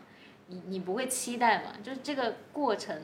[0.49, 1.73] 你你不会期待嘛？
[1.83, 3.03] 就是这个过程，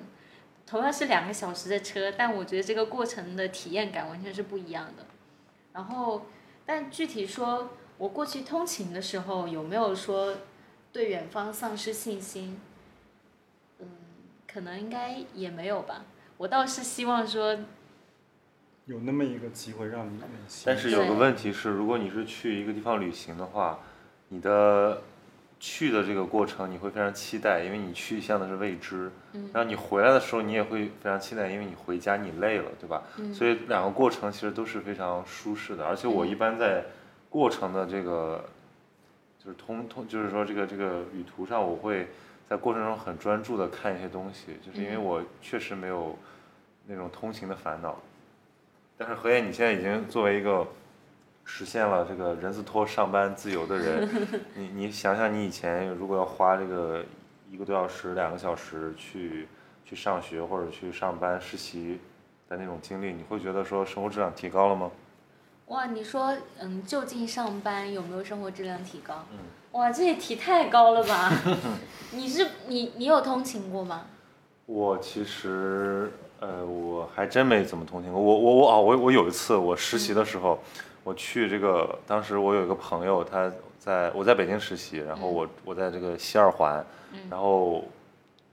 [0.66, 5.06] 同样是两个小时的车，但我觉得这个过程的体验感完全是不一样的。
[5.72, 6.26] 然后，
[6.66, 10.34] 但具体说，我过去通勤的时候有没有说
[10.92, 12.58] 对远方丧失信心？
[14.52, 16.04] 嗯，可能应该也没有吧。
[16.36, 17.56] 我倒是希望说，
[18.86, 20.20] 有那么一个机会让你
[20.64, 23.78] 但是有个问题是，如果你是去一个地方旅行的话，
[24.28, 25.02] 你的
[25.60, 29.10] 去的这个过程你会非常期待，因为你去向的是未知。
[29.34, 33.02] 嗯然后你回来的时候，你也会非常期待，因为你回家你累了，对吧？
[33.18, 35.86] 嗯所以两个过程其实都是非常舒适的。
[35.86, 36.84] 而且我一般在
[37.30, 38.44] 过程的这个
[39.42, 42.08] 就是通通，就是说这个这个旅途上，我会
[42.52, 46.14] 在过程中很专注的看一些东西，就是因为嗯我确实没有
[46.86, 47.98] 那种通勤的烦恼。
[48.98, 50.68] 但是何燕，你现在已经作为一个
[51.46, 54.06] 实现了这个人字拖上班自由的人，
[54.54, 57.02] 你你想想，你以前如果要花这个
[57.50, 59.48] 一个多小时、两个小时去
[59.86, 61.98] 去上学或者去上班实习
[62.50, 64.90] 的那种经历，你会觉得说生活质量提高了吗？
[65.72, 69.24] 哇，你说，嗯，就近上班有没有生活质量提高？
[69.32, 69.38] 嗯
[69.72, 71.32] 哇，这也提太高了吧？
[72.12, 74.02] 你是你你有通勤过吗？
[74.66, 78.20] 我其实呃，我还真没怎么通勤过。
[78.20, 80.58] 我我我啊，我我有一次我实习的时候，
[81.04, 86.84] 我去这个，当时我有一个朋友，他在我在北京实习，然后我我在这个西二环，
[87.30, 87.82] 然后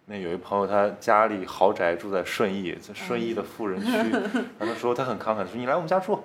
[0.05, 6.17] 那有一朋友他家里豪宅住在顺义，在顺义的富人区，然 后他说他很慷慨，说你来我们家住。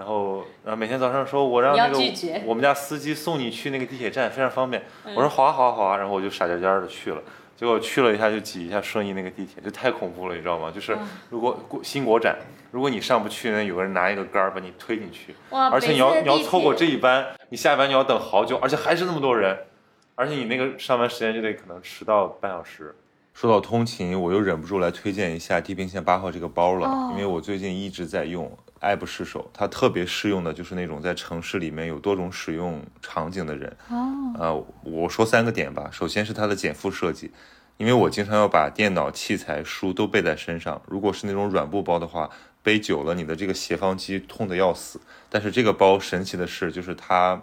[0.00, 1.98] 然后，然后每天早上说，我让那个
[2.46, 4.82] 我们家司机送你去那个地铁站，非常方便。
[5.14, 5.96] 我说好啊，好啊，好啊。
[5.98, 7.22] 然后我就傻尖尖的去了，
[7.54, 10.72] 结果去了一下就挤一下顺义那个地铁，就太恐怖了，你知道吗？
[10.74, 10.96] 就是
[11.28, 12.34] 如果过新国展，
[12.70, 19.54] 如果你上不去那，有个人拿一个杆儿把你推进去，而且你要你要错过这一班，你下一班你要等好久，而且还是那么多人，
[20.14, 22.96] 而且你那个上班时间就得可能迟到半小时。
[23.40, 29.50] 说到通勤，我又忍不住来推荐一下地平线八号这个包了，哦因为我最近一直在用，爱不释手。
[29.54, 33.74] 它特别适用的就是那种在城市里面有多种使用场景的人。
[33.88, 35.88] 哦，呃，我说三个点吧。
[35.90, 37.30] 首先是它的减负设计，
[37.78, 40.82] 因为我经常要把电脑、器材、书都背在身上。
[40.86, 42.28] 如果是那种软布包的话，
[42.62, 45.00] 背久了你的这个斜方肌痛得要死。
[45.30, 47.40] 但是这个包神奇的是，就是它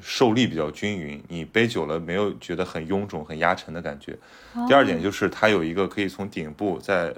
[0.00, 4.16] 受力比较均匀，你背久了没有觉得很臃肿、很压沉的感觉。
[4.68, 7.14] 第二点就是它有一个可以从顶部在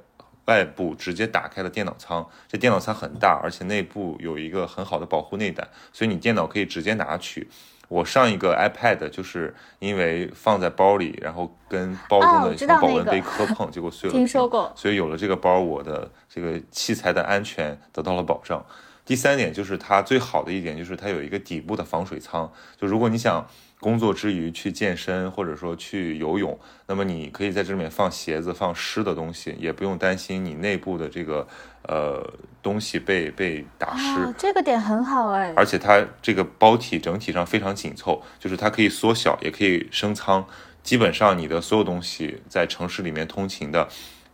[0.47, 7.47] 外部直接打开的电脑仓，这电脑仓很大，而且内部有一个很好的保护内胆，所以你电脑可以直接拿取。
[7.89, 14.15] 我上一个 iPad 就是因为放在包里，然后跟包中的保温杯磕碰，结果碎了。
[14.15, 18.65] 听说过所以有了这个包，我的这个器材的安全得到了保障。
[19.09, 23.49] 第三点就是它最好的一点就是它有一个底部的防水舱，就如果你想
[23.81, 31.49] 工作之余去健身或者说去游泳，那么你可以在这里面放鞋子、放湿的东西，也不用担心你内部的这个
[31.85, 32.23] 呃
[32.63, 34.21] 东西被被打湿。
[34.21, 35.55] 哦，这个点很好哎。
[35.57, 40.47] 而且它这个包体整体上非常紧凑，就是它可以缩小，也可以升舱，
[40.83, 43.89] 基本上你的所有东西在城市里面通勤的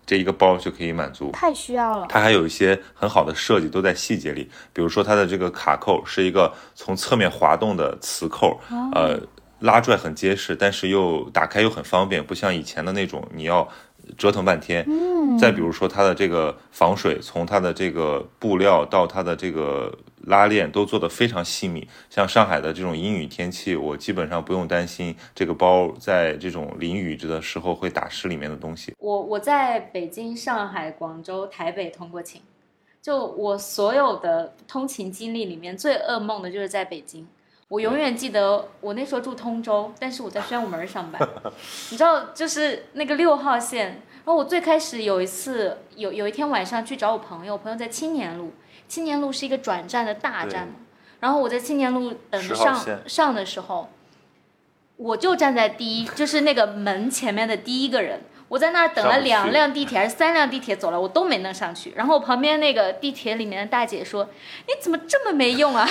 [0.07, 1.31] 这一个包就可以满足。
[1.33, 4.51] 太需要了，它还有一些很好的设计，都在细节里。
[4.73, 8.61] 比如说它的这个卡扣是一个从侧面滑动的磁扣，
[8.93, 9.19] 呃，
[9.61, 13.69] 拉拽很结实，但是又打开又很方便，不像以前的那种你要
[14.17, 14.85] 折腾半天。
[14.89, 15.39] 嗯。
[15.39, 19.93] 再比如说它的这个防水，从它的这个布料到它的这个
[20.27, 21.87] 拉链都做得非常细密。
[22.11, 28.95] 像上海的这种阴雨天气，我基本上不用担心这个包在这种淋雨的时候会打湿里面的东西。
[28.99, 32.41] 我我在北京、上海、广州、台北通过勤，
[33.03, 37.27] 就我所有的通勤经历里面最噩梦的就是在北京。
[37.69, 41.21] 我永远记得我那时候住通州，但是我在宣武门上班。
[41.91, 44.03] 你知道，就是那个六号线。
[44.25, 48.53] 然后我最开始有一次，有有一天晚上去找我朋友，朋友在青年路。
[48.87, 50.75] 青年路是一个转站的大站嘛。
[51.21, 53.89] 然后我在青年路等上上的时候，
[54.97, 58.21] 我就站在第一，就是那个门前面的第一个人。
[58.49, 61.93] 我在那儿等了两辆地铁还是三辆地铁走了，我都没能上去。
[61.97, 64.29] 然后旁边那个地铁里面的大姐说
[64.69, 65.89] ：“你怎么这么没用啊？”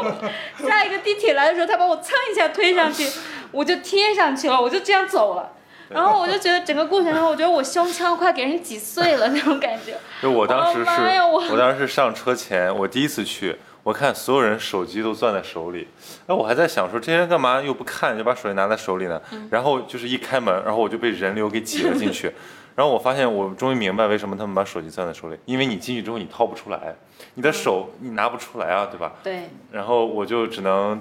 [0.58, 3.08] 下一个地铁来的时候，她把我蹭一下推上去，
[3.50, 5.52] 我就贴上去了，我就这样走了。
[5.88, 9.96] 然后我就觉得整个过程中，我觉得我胸腔快给人挤碎了那种感觉。
[10.20, 13.56] 就我当时是，我当时是上车前，我第一次去。
[13.86, 15.86] 我看所有人手机都攥在手里，
[16.26, 19.22] 哎，我还在想说这些人干嘛又不看，就把手机拿在手里呢？
[19.48, 22.26] 然后就是一开门，然后我就被人流给挤了进去，
[22.74, 26.96] 然后我发现我终于明白为什么他们把手机攥在手里，因为你进去之后你掏不出来，
[27.34, 29.12] 你的手你拿不出来啊，对吧？
[29.22, 29.42] 对。
[29.70, 31.00] 然后我就只能。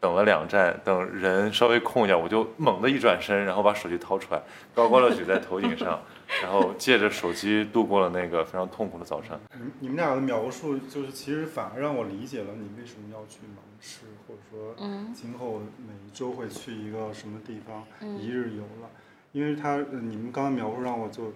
[0.00, 4.42] 等了两站，等人稍微空一点，我就猛地一转身，然后把手机掏出来，
[4.74, 5.98] 高高的举在头顶上，
[6.42, 9.38] 然后借着手机度过了那个非常痛苦的早晨。
[9.54, 14.74] 你你们俩的描述，就是其实反而让我理解了你为什么要去芒市，或者说
[15.14, 17.84] 今后每一周会去一个什么地方
[18.18, 18.90] 一日游了，
[19.32, 21.32] 因为他你们刚刚描述让我就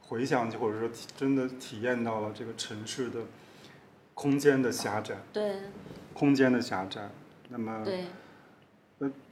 [0.00, 3.20] 回想起，或者说真的体验到了这个城市的
[4.14, 5.56] 空间的狭窄，对，
[6.12, 7.08] 空间的狭窄。
[7.48, 8.04] 那么对，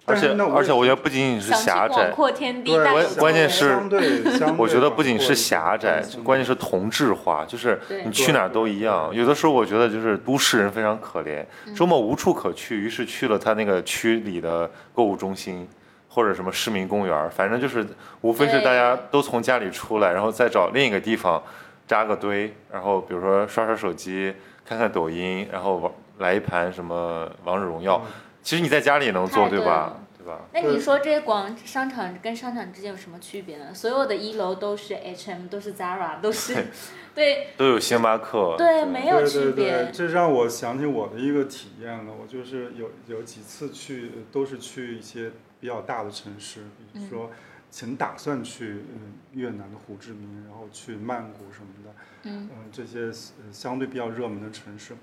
[0.06, 3.78] 而且而且我觉得不仅仅是狭窄，对，关键是，
[4.58, 9.14] 我觉得不仅是狭窄，关键是同质化，就是你去哪儿都一样。
[9.14, 11.44] 有的时候我觉得就是都市人非常可怜，
[11.76, 15.68] 周末无处可去，于是去了他那个区里的购物中心
[16.08, 17.86] 或者什么市民公园，反正就是
[18.22, 21.40] 无非是大家都从家里出来，然后再找另一个地方
[21.86, 24.34] 扎个堆，然后比如说刷刷手机，
[24.64, 25.92] 看看抖音，然后玩。
[26.18, 27.98] 来一盘什么王者荣耀，
[28.50, 29.96] 其实你在家里也能做，对吧？
[30.18, 30.40] 对吧？
[30.52, 33.72] 那你说这些广商场跟商场之间有什么区别呢？
[33.72, 36.66] 所有的一楼都是 H&M，都是 Zara， 都是，
[37.14, 39.92] 对，都有星巴克，对，没有区别。
[39.92, 47.30] 这让我想起我的一个体验了，我就是有有几次去，都是去一些比较大的城市，比如说，
[47.70, 53.12] 曾打算去嗯越南的胡志明，然后去曼谷什么的，嗯，这些
[53.52, 54.96] 相对比较热门的城市。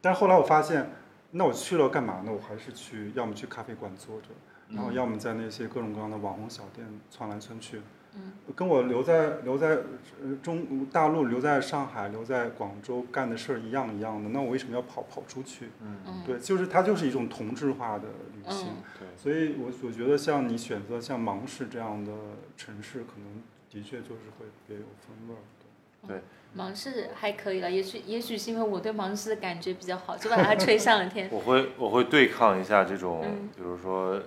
[0.00, 0.90] 但是后来我发现，
[1.30, 2.32] 那我去了干嘛呢？
[2.32, 4.28] 我还是去，要么去咖啡馆坐着，
[4.70, 7.80] 然后要么在那些各种各样的网红小店窜来窜去。
[8.14, 9.76] 嗯，跟我留在留在
[10.22, 14.30] 呃中大陆留在上海留在广州干的事儿一样一样的。
[14.30, 15.68] 那我为什么要跑跑出去？
[15.82, 18.68] 嗯，对，就是它就是一种同质化的旅行。
[18.98, 22.10] 对，所以我我觉得像你选择像芒市这样的
[22.56, 26.08] 城市，可能的确就是会别有风味儿。
[26.08, 26.22] 对。
[26.58, 31.28] 芒市还可以了，也许也许是因为我对芒市的感觉比较好，就把它吹上了天。
[31.30, 34.20] 我会我会对抗一下这种，比如说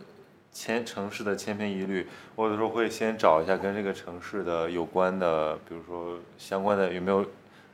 [0.50, 7.26] 千城市的千篇一律，我有的时候会先找一下跟这个城市的有关的，比如说相关的有没有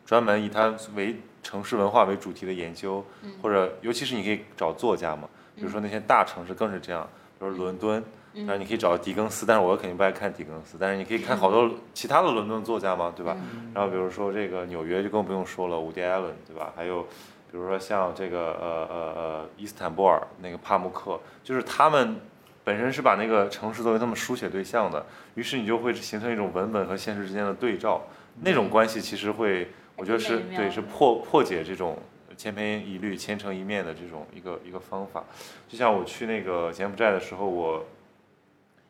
[0.03, 3.05] 专门以它为城市文化为主题的研究，
[3.43, 8.03] 或者尤其是你可以找作家嘛，比如说那些大城市更是这样，比如伦敦。
[8.45, 10.77] 然后你可以找狄更斯，但是我肯定不爱看狄更斯。
[10.79, 13.35] 但是你可以看好多其他的伦敦作家嘛，对吧？
[13.73, 16.71] 然后比如说这个纽约就更不用说了，伍迪·艾伦，对吧？
[16.75, 17.01] 还有
[17.49, 22.17] 比如说像这个呃呃呃伊斯坦布尔那个帕慕克，就是他们
[22.63, 25.03] 本身是把那个城市作为他们书写对象的，
[25.35, 28.01] 于是你就会形成一种文本和现实之间的对照，
[28.41, 31.97] 那种关系其实会，我觉得是对，是破破解这种
[32.35, 35.23] 千篇一律、千城一面的这种一个一个方法。
[35.67, 37.83] 就像我去那个柬埔寨的时候，我。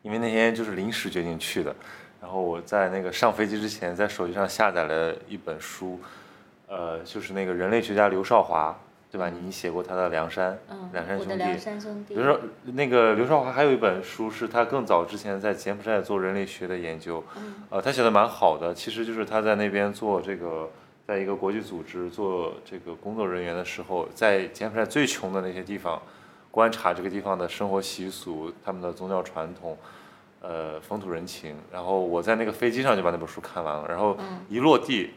[0.08, 1.76] 因为那天就是临时决定去的，
[2.18, 6.00] 然后我在那个上飞机之前，在手机上下载了一本书，
[6.66, 8.74] 呃，就是那个人类学家刘少华，
[9.12, 9.28] 对吧？
[9.28, 10.58] 你写过他的《梁山》，
[10.94, 11.36] 梁山兄弟。
[11.36, 12.14] 梁山兄弟。
[12.14, 12.40] 比如说，
[12.72, 17.22] 那个刘少华还有一本书，是他更早之前在柬埔寨做人类学的研究，
[17.68, 18.72] 呃，他写的蛮好的。
[18.72, 20.70] 其实就是他在那边做这个，
[21.06, 26.00] 在一个国际组织做这个工作人员的时候，在柬埔寨最穷的那些地方，
[26.50, 29.76] 观察这个地方的生活习俗，他们的宗教传统。
[30.40, 34.16] 呃，风土人情，然后我在那个飞机上就把那本书看完了，然后
[34.48, 35.10] 一落地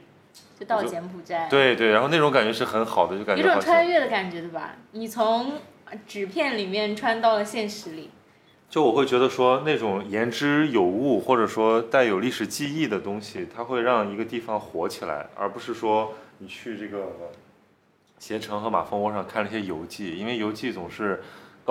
[0.59, 4.75] 就到柬埔寨，对对，然后那种感觉是很好的，就感觉有种穿越的感觉，对吧？
[4.91, 5.53] 你从
[6.07, 8.09] 纸片里面穿到了现实里，
[8.69, 17.09] 就我会觉得说那种言之有物或者说带有历史记忆的东西，它会让一个地方火起来，而不是说你去这个
[18.17, 21.21] 携程和马蜂窝上看了一些游记，因为游记总是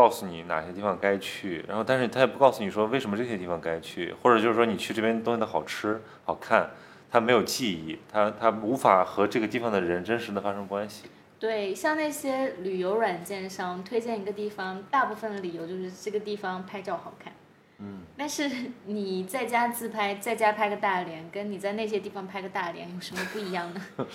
[0.00, 6.70] 告诉你哪些地方该去，然后但是他也不告诉你说为什么这些地方该去，或者就是说你去这边东西的好吃好看，
[7.10, 11.10] 他没有记忆，他他无法和这个地方的人真实的发生关系。
[11.38, 17.30] 对，像那些旅游软件上推荐一个地方，大部分的理由就是这个地方拍照好看。
[17.78, 18.50] 嗯，但是
[18.86, 23.80] 你在家自拍，在家拍个大连，跟你在那些地方拍个大连有什么不一样呢？
[23.98, 24.06] 对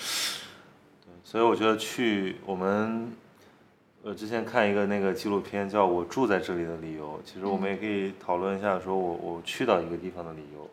[1.24, 3.12] 所以我觉得去我们，
[4.06, 10.70] 呃，之前看一个那个纪录片叫《我住在这里的理由》，其实我们也可以讨论一下，说我我去到一个地方的理由。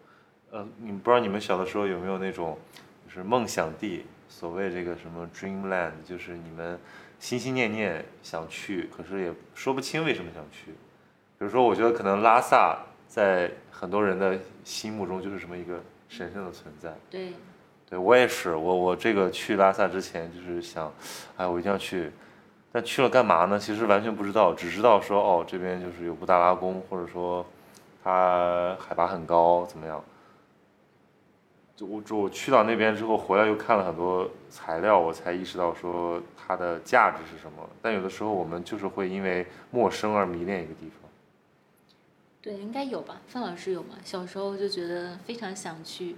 [0.50, 2.58] 呃，你不知道你们小的时候有没有那种，
[3.06, 6.78] 就是梦想地，所谓这个什么 dreamland，就是你们
[7.18, 10.72] 心心念念想去，可是也说不清为什么想去。
[11.38, 16.94] 比如说，我觉得可能拉萨在很多人的心目中就是这么一个神圣的存在。
[17.08, 17.32] 对，
[17.88, 20.92] 对我也是，我我这个去拉萨之前就是想，
[21.38, 22.10] 哎，我一定要去，
[22.72, 23.58] 但去了干嘛呢？
[23.58, 27.44] 其实完全不知道，只知道说哦，这边就是有布达拉宫，或者说
[28.02, 30.02] 它海拔很高，怎么样？
[31.76, 37.68] 就我就我去到那边之后回来又看了很多材料，我才意识到说它的价值是什么。
[37.82, 41.10] 但有的时候我们就是会因为陌生而迷恋一个地方。
[42.40, 43.20] 对，应该有吧？
[43.28, 43.96] 范老师有吗？
[44.02, 46.16] 小时候就觉得非常想去。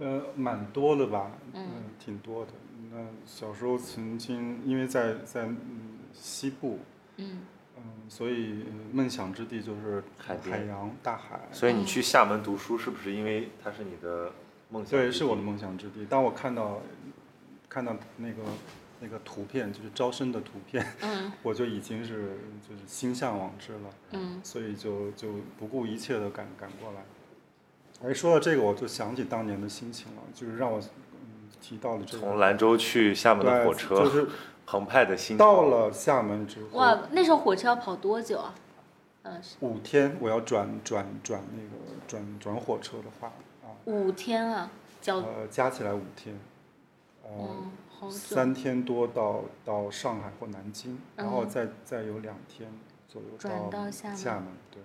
[0.00, 1.66] 呃，蛮多的吧，嗯
[2.02, 2.50] 挺多的。
[2.94, 6.78] 那小时候曾经因为在在嗯西部，
[7.16, 7.40] 嗯，
[7.76, 11.40] 嗯，所以呃梦想之地就是海海洋、大海。
[11.50, 14.32] 所以你去厦门读书，是不是因为它是你的
[14.70, 14.90] 梦想？
[14.92, 15.42] 对，是我的。
[15.42, 16.06] 梦想之地。
[16.06, 16.80] 当我看到
[17.68, 18.42] 看到那个
[19.00, 23.90] 那个图片，就是招生的图片，嗯 我就已经是就是心向往之了。
[24.12, 27.04] 嗯所以就就不顾一切的赶赶过来。
[28.08, 30.84] 哎，说到这个，我就想起当年的心情了，就是让我嗯
[31.64, 34.28] 提到了这个，从兰州去厦门的，火车，就是
[34.66, 38.54] 澎湃的心到了厦门之后，哇，那时候火车要跑多久啊？
[39.22, 39.56] 嗯，是。
[39.60, 43.28] 五天我要转转转那个转转火车的话
[43.62, 46.38] 啊，五天啊，交呃，加起来五天，
[47.22, 47.30] 呃，
[48.00, 52.70] 哦，三天多到到上海或南京，然后嗯再再有两天
[53.08, 54.16] 左右转到厦门。
[54.18, 54.82] 厦门，对，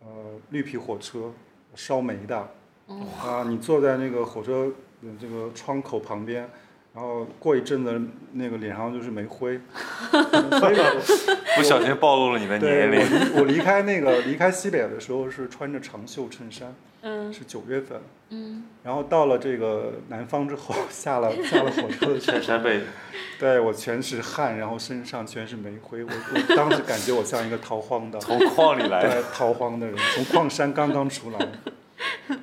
[0.00, 1.30] 呃，绿皮火车，
[1.76, 2.48] 烧煤的，
[2.88, 6.48] 嗯啊，你坐在那个火车呃这个窗口旁边，
[6.94, 8.00] 然后过一阵子
[8.32, 9.60] 那个脸上就是煤灰，
[10.58, 10.76] 所以
[11.56, 13.00] 不小心暴露了你的年龄。
[13.00, 17.32] 我离我离开那个离开西北的时候是穿着长袖衬衫，嗯。
[17.32, 22.82] 是九月份，嗯，然后到了这个南方之后，下了下了火车的时候衬，衫被
[23.38, 31.48] 对我全是汗，然后身上全是煤灰，我我当时感觉我像一个逃荒的， 从矿里来的，逃荒的人，从矿山刚刚出来，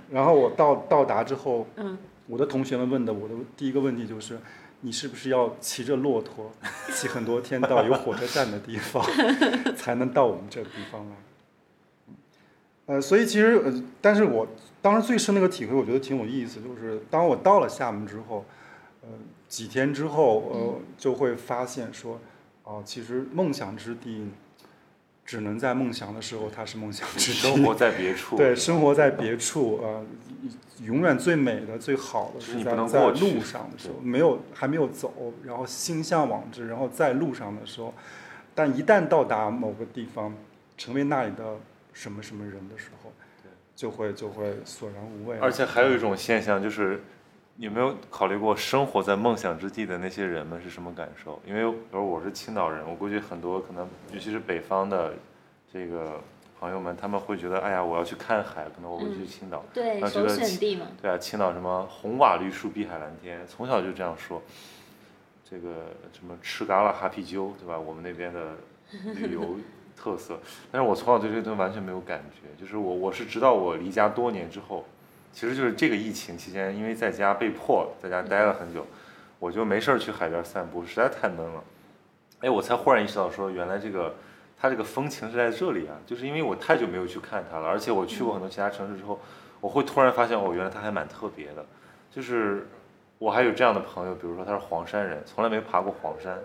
[0.09, 1.95] 然后我到到达之后，嗯
[2.29, 4.39] 我的同学们问的我的第一个问题就是，
[4.81, 6.51] 你是不是要骑着骆驼，
[6.93, 9.03] 骑很多天到有火车站的地方，
[9.75, 11.15] 才能到我们这个地方来？
[12.85, 14.47] 呃，所以其实呃，但是我
[14.79, 18.45] 当时最深的一个体会，我觉得挺有意思，就是当我到了厦门之后，
[19.01, 19.09] 呃，
[19.47, 22.19] 几天之后，呃，就会发现说，
[22.63, 24.27] 哦、其实梦想之地，
[25.29, 27.37] 只能在梦想的时候，它是梦想之地。
[27.37, 28.35] 生活在别处。
[28.35, 30.03] 对，生活在别处，呃，
[30.81, 37.93] 永远最美的、最好的是你不是在在路上的时候，没有还没有走，然后心向往之，然后在路上的时候，
[38.55, 40.33] 但一旦到达某个地方，
[40.75, 41.57] 成为那里的
[41.93, 43.11] 什么什么人的时候，
[43.75, 45.37] 就会就会索然无味。
[45.39, 47.03] 而且还有一种现象就是，
[47.59, 51.37] 有没有考虑过生活在梦想之地的那些人们是什么感受？
[51.45, 55.13] 因为比如我是青岛人，我估计很多可能，尤其是北方的
[55.71, 56.21] 这个
[56.57, 59.61] 朋友们，他们会觉得，哎呀，我要去看海，可能我会去青岛。
[59.73, 60.87] 对，首那觉得选地嘛。
[61.01, 64.41] 对啊，青岛什么红瓦绿树碧海蓝天，从小就这样说。
[65.43, 67.77] 这个什么吃嘎啦哈啤酒，对吧？
[67.77, 68.55] 我们那边的
[69.15, 69.57] 旅游
[69.97, 70.39] 特色。
[70.71, 74.85] 但是我从小对这些东西完全没有感觉，就是我我是直到我离家多年之后，
[75.32, 78.86] 其实就是这个疫情期间，因为在家被迫在家待了很久，
[79.40, 81.63] 我就没事儿去海边散步，实在太闷了。
[82.42, 84.15] 哎，我才忽然意识到说，原来这个
[84.58, 89.19] 它这个风情是在这里啊，就是因为我太久没有去看它了，而且我去过很多其他城市之后，
[89.62, 91.65] 我会突然发现哦，原来它还蛮特别的。
[92.12, 92.67] 就是
[93.17, 96.40] 我还有这样的朋友，比如说他是黄山人，从来没爬过黄山，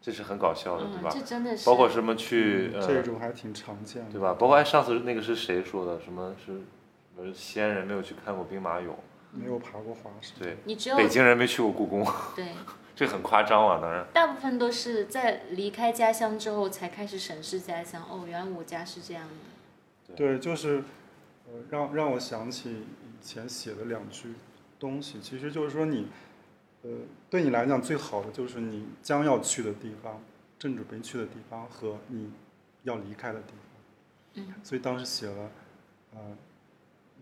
[0.00, 1.10] 这是很搞笑的，对嗯，吧？
[1.12, 1.64] 这真的是。
[1.64, 4.34] 包括什么去嗯这呃，种还挺常见的，对吧？
[4.38, 6.00] 包括哎上次那个是谁说的？
[6.00, 6.52] 什么是
[7.16, 8.90] 呃西安人没有去看过兵马俑？
[9.32, 10.38] 没有爬过华山。
[10.38, 12.52] 对，你只有北京人没去过故宫，对，
[12.96, 14.06] 这很夸张啊，当然。
[14.14, 18.02] 大部分都是在离开家乡之后才开始审视家乡。
[18.10, 20.14] 哦，原来我家是这样的。
[20.14, 20.82] 对，就是
[21.46, 24.34] 呃，让让我想起以前写的两句
[24.78, 26.08] 东西，其实就是说你，
[26.82, 26.90] 呃，
[27.28, 30.22] 对你来讲最好的就是你将要去的地方，
[30.58, 32.30] 正准备去的地方和你
[32.84, 33.60] 要离开的地方。
[34.38, 35.50] 嗯所以当时写了，
[36.14, 36.20] 呃，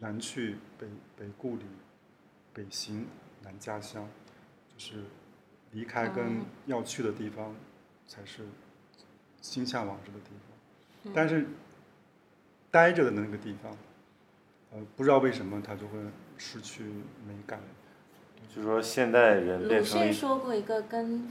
[0.00, 0.86] 南去北
[1.16, 1.64] 北故里，
[2.52, 3.06] 北行
[3.42, 4.08] 南家乡，
[4.76, 5.04] 就是
[5.72, 7.54] 离开跟哦要去的地方
[8.06, 8.42] 才是
[9.40, 10.56] 心向往之的地方。
[11.04, 11.46] 嗯但是
[12.70, 13.76] 待着的那个地方，
[14.72, 15.98] 呃，不知道为什么它就会
[16.38, 16.82] 失去
[17.26, 17.60] 美感。
[18.48, 21.30] 就是说现代人变鲁迅说过一个跟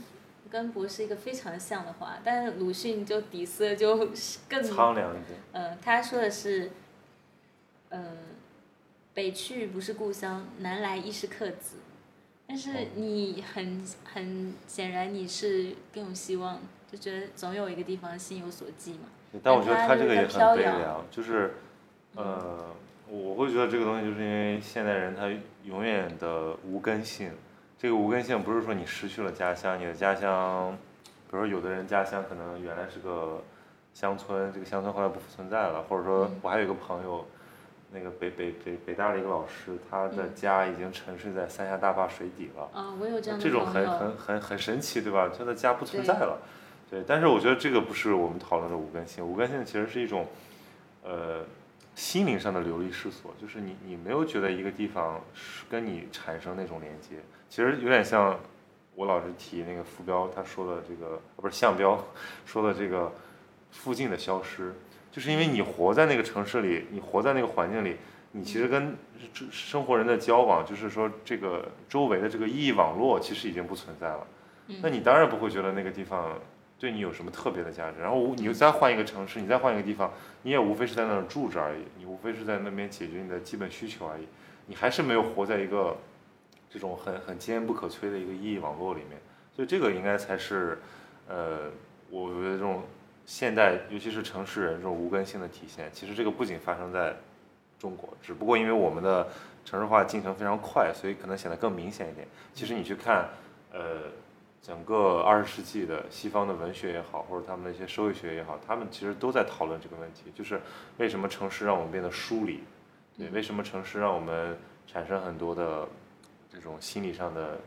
[0.50, 4.10] 跟博士一个非常像的话，但是鲁迅就底色就
[4.48, 5.40] 更苍凉一点。
[5.52, 6.70] 呃，他说的是，
[7.88, 8.16] 呃，
[9.14, 11.76] 北去不是故乡，南来亦是客子。
[12.46, 16.58] 但是哦你很很显然你是更有希望，
[16.90, 19.06] 就觉得总有一个地方心有所寄嘛。
[19.42, 21.54] 但我觉得他这个也很悲凉，就是，
[22.14, 22.66] 呃，
[23.08, 25.28] 我会觉得这个东西就是因为现代人他
[25.64, 27.32] 永远的无根性，
[27.78, 30.76] 这个无根性不是说你失去了家乡，你的家乡，
[31.30, 33.42] 比如说有的人家乡可能原来是个
[33.92, 37.26] 乡村，这个乡村后来不复存在了，或者说嗯我还有一个朋友，
[37.94, 42.68] 那个北北北北大的一个老师，他的嗯家已经沉睡在三峡大坝水底了。
[42.74, 43.84] 啊、我有这样的这种很。
[43.94, 45.30] 很很很神奇，对吧？
[45.36, 46.38] 他的家不存在了，
[46.90, 47.04] 对。
[47.06, 50.26] 但是我觉得这个不是我们讨论的无根性，无根性其实是一种，
[51.04, 51.44] 呃，
[51.94, 57.16] 心灵上的流离失所，就是你你没有觉得一个地方是跟你产生那种连接，
[57.48, 58.36] 其实有点像
[58.96, 62.02] 我老师提那个浮标他说的这个，啊不是项标
[62.44, 63.12] 说的这个
[63.70, 64.74] 附近的消失，
[65.14, 67.98] 就是因为你活在那个城市里，你活在那个环境里，
[68.32, 68.96] 你其实跟
[69.32, 74.26] 这生活人的交往，就是说这个周围的这个意义网络，其实已经不存在了。
[74.66, 76.36] 嗯那你当然不会觉得那个地方
[76.80, 78.00] 对你有什么特别的价值。
[78.00, 80.12] 然后你又再换一个城市，你再换一个地方，
[80.42, 84.26] 你也无非是在那儿住着而已，你无非是在那边解决你的基本需求而已，
[84.66, 85.96] 你还是没有活在一个
[86.68, 89.20] 这种很很坚不可摧的一个意义网络里面。
[89.54, 90.80] 所以这个应该才是，
[91.28, 91.70] 呃，
[92.10, 92.82] 我觉得这种
[93.26, 95.90] 现代，尤其是城市人这种无根性的体现。
[95.92, 97.16] 其实这个不仅发生在
[97.78, 99.28] 中国，只不过因为我们的
[99.64, 102.26] 城市化进程非常快，所以可能显得更明显一点。
[102.52, 103.28] 其实你去看，
[103.72, 104.02] 呃，
[104.62, 110.60] 整个二十世纪的西方的文学也好，或者他们的一些社会学也好，他们其实都在讨论这个问题，就是
[110.98, 112.60] 为什么城市让我们变得疏离？
[113.16, 115.86] 对，为什么城市让我们产生很多的
[116.52, 117.58] 这种心理上的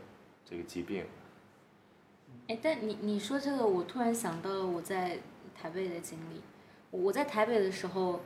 [0.44, 1.04] 这个疾病？
[2.48, 5.18] 哎，但你你说这个，我突然想到了我在
[5.60, 6.42] 台北的经历。
[6.90, 8.20] 我在台北的时候，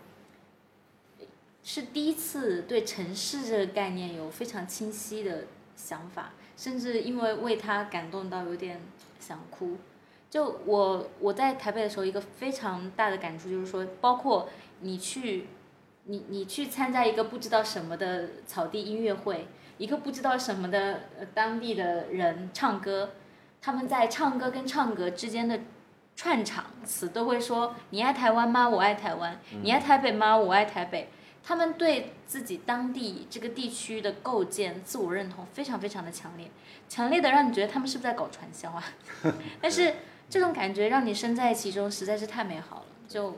[1.62, 8.80] 是第一次对城市这个概念有非常清晰的想法，甚至因为为它感动到有点
[9.18, 9.76] 想哭。
[10.30, 14.48] 就我我在台北的时候，一个非常大的感触就是说，包括
[14.80, 15.46] 你去，
[16.04, 21.00] 你你去参加一个不知道什么的草地音乐会，一个不知道什么的
[21.34, 23.10] 当地的人唱歌，
[23.60, 25.60] 他们在唱歌跟唱歌之间的
[26.16, 28.68] 串场词都会说：“你爱台湾吗？
[28.68, 29.40] 我爱台湾。
[29.62, 30.36] 你爱台北吗？
[30.36, 31.10] 我爱台北。”
[31.44, 36.48] 他们对自己当地这个地区的构建、自我认同非常非常的强烈，
[36.88, 38.84] 强烈的让你觉得他们是不是在搞传销啊？
[39.60, 39.92] 但是
[40.30, 42.86] 这种感觉让你身在其中，实在是太美好了。
[43.08, 43.36] 就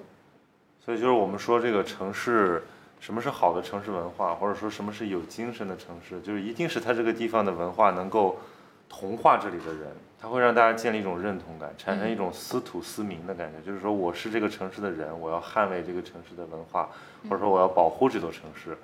[0.85, 2.65] 所以就是我们说这个城市，
[3.01, 8.39] 什么是好的城市文化，或者说什么是有精神的城市，就是一定是它这个地方的文化能够
[8.87, 16.89] 同化这里的人，它会让大家建立一种认同感，产生一种私土私民的感觉，就是说我是这个城市的人，我要捍卫这个城市的文化，
[17.25, 18.75] 或者说我要保护这座城市。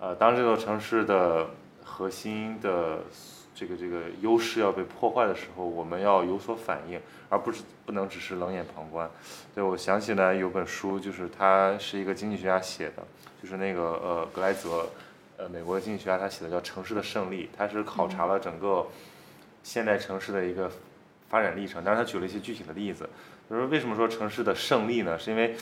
[0.00, 1.46] 呃，当这座城市的
[1.84, 3.04] 核心的
[3.54, 9.08] 这个这个优势要被破坏的时候，我们要有所反应，而不是不能只是冷眼旁观。
[9.54, 13.04] 对，我想起来有本书，就是他是一个经济学家写的，
[13.40, 14.88] 就是那个呃格莱泽，
[15.36, 18.84] 呃美国的经济学家他写的叫《城市的胜利》，他是考察了整个
[19.62, 20.70] 现代城市的一个
[21.28, 23.08] 发展历程，但是他举了一些具体的例子，
[23.48, 25.18] 就是为什么说城市的胜利呢？
[25.18, 25.56] 是因为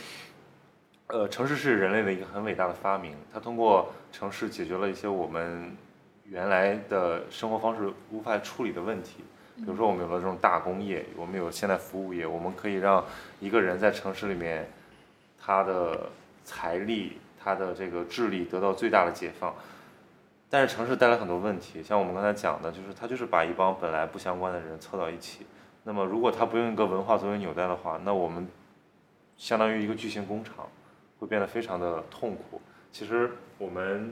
[1.09, 5.75] 呃，城市是人类的一个很伟大的发明，它通过城市解决了一些我们
[6.25, 9.25] 原来的生活方式无法处理的问题。
[9.57, 13.05] 比如说，我们有了这种大工业，我们有现代服务业，我们可以让
[13.41, 14.71] 一个人在城市里面，
[15.41, 16.09] 他的
[16.45, 19.53] 财力、他的这个智力得到最大的解放。
[20.51, 25.47] 但是城市带来很多问题，像我们刚才讲的，就是它就是把一帮本来不相关的人凑到一起。
[25.85, 28.49] 那么，如果它不用一个文化作为纽带的话，那我们
[29.37, 30.67] 相当于一个巨型工厂，
[31.19, 32.61] 会变得非常的痛苦。
[32.91, 34.09] 其实我们，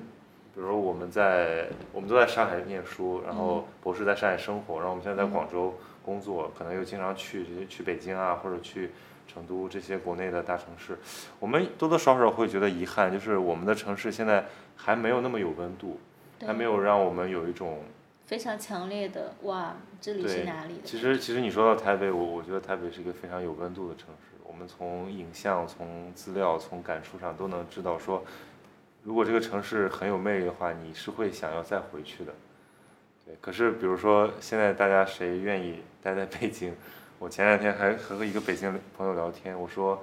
[0.55, 5.75] 比如说我们在我们都在上海念书，然后博士在上海生活，然后我们现在在广州
[6.05, 8.91] 工作，可能又经常去去北京啊，或者去
[9.27, 10.99] 成都这些国内的大城市，
[11.41, 14.45] 我们多多少少会觉得遗憾，就是我们的城市现在
[14.77, 15.99] 还没有那么有温度，
[16.45, 17.85] 还没有让我们有一种
[18.27, 20.81] 非常强烈的哇，这里是哪里的？
[20.85, 24.37] 其实，其实你说到台北，我我觉得台北是一个非常有温度的城市。
[24.45, 28.25] 我们从影像、从资料、从感触上都能知道说，
[29.05, 32.33] 如果这个城市很有魅力的话，你是会想要再回去的。
[33.25, 36.75] 对，可是比如说现在大家谁愿意待在北京？
[37.19, 40.03] 我前两天还和一个北京朋友聊天，我说，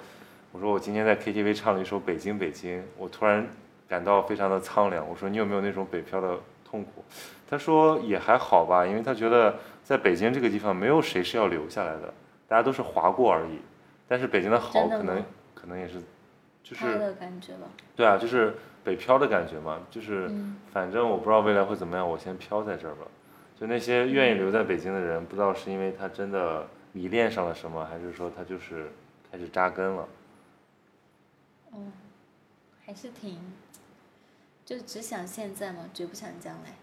[0.52, 3.48] 我说我今天在 KTV 唱了一首《北京北京》，我突然
[3.94, 5.08] 感到非常的苍凉。
[5.08, 6.36] 我说你有没有那种北漂的
[6.66, 7.06] 痛苦？
[7.48, 12.12] 他说也还好吧，因为他觉得在北京这个地方没有谁是要留下来的，
[12.48, 13.60] 大家都是划过而已。
[14.08, 15.24] 但是北京的好可能
[15.54, 16.02] 可能也是，
[16.64, 17.68] 就他是的感觉吧。
[17.96, 23.06] 对啊，就是北漂的感觉嘛，就是嗯反正我不知道未来会怎么样，我先漂在这儿吧。
[23.60, 28.91] 就那些愿意留在北京的人，不知道是因为他真的迷恋上了什么，还是说他就是
[29.32, 30.08] 开始扎根了。
[31.76, 31.91] 嗯，
[32.84, 33.39] 还是挺，
[34.74, 36.74] 就只想现在吗，绝不想将来。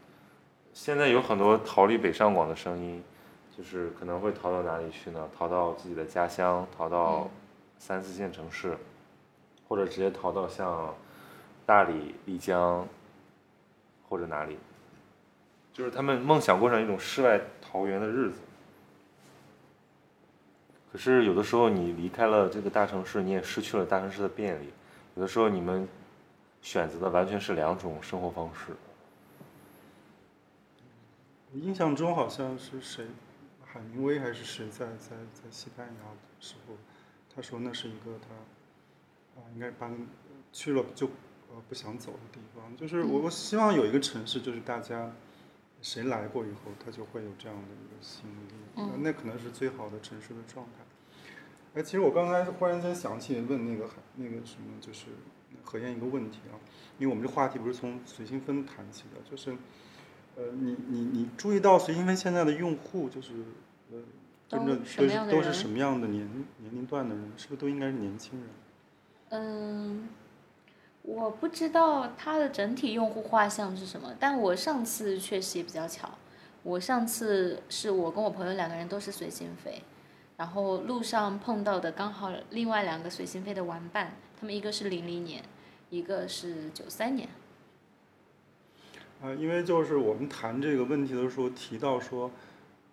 [0.72, 3.02] 现在有很多逃离北上广的声音，
[3.56, 5.28] 就是可能会逃到哪里去呢？
[5.36, 7.30] 逃到自己的家乡，逃到嗯
[7.80, 8.78] 三四线城市，
[9.66, 10.94] 或者直接逃到像
[11.66, 12.86] 大理、丽江
[14.08, 14.56] 或者哪里，
[15.72, 18.38] 就是他们梦想过上一种世外桃源的日子。
[20.92, 24.68] 可是有的时候你离开了这个大城市，你也失去了大城市的便利。
[25.16, 25.88] 有的时候你们
[26.62, 28.72] 选择的完全是两种生活方式。
[31.52, 33.06] 我印象中好像是谁，
[33.64, 36.74] 海明威还是谁在在在西班牙的时候，
[37.34, 40.06] 他说那是一个他啊应该搬
[40.52, 41.06] 去了就
[41.48, 42.76] 呃不想走的地方。
[42.76, 45.10] 就是我我希望有一个城市，就是大家
[45.82, 50.84] 谁来过以后，他就会有这样的一个吸引力，嗯那那可能是最好的城市的状态。
[51.74, 55.06] 哎，其实我刚才忽然间想起问那个海那个什么，就是
[55.64, 56.54] 何燕一个问题啊，
[56.98, 59.56] 因为我们这话题不是从随心分谈起的，就是。
[60.36, 63.32] 呃，你你你注意到随心飞现在的用户就是
[63.90, 63.98] 呃，
[64.48, 66.26] 跟着都都是都是什么样的年
[66.58, 67.32] 年龄段的人？
[67.36, 68.48] 是不是都应该是年轻人？
[69.30, 70.08] 嗯，
[71.02, 76.08] 我不知道它的整体用户画像是什么，但我上次确实也比较巧，
[76.62, 79.82] 我上次是我跟我朋友两个人都是随心飞，
[80.40, 85.44] 然后路上碰到的刚好另外两个随心飞的玩伴，他们一个是零零年，
[85.90, 87.28] 一个是九三年。
[89.20, 92.30] 啊、因为就是我们谈这个问题的时候提到说，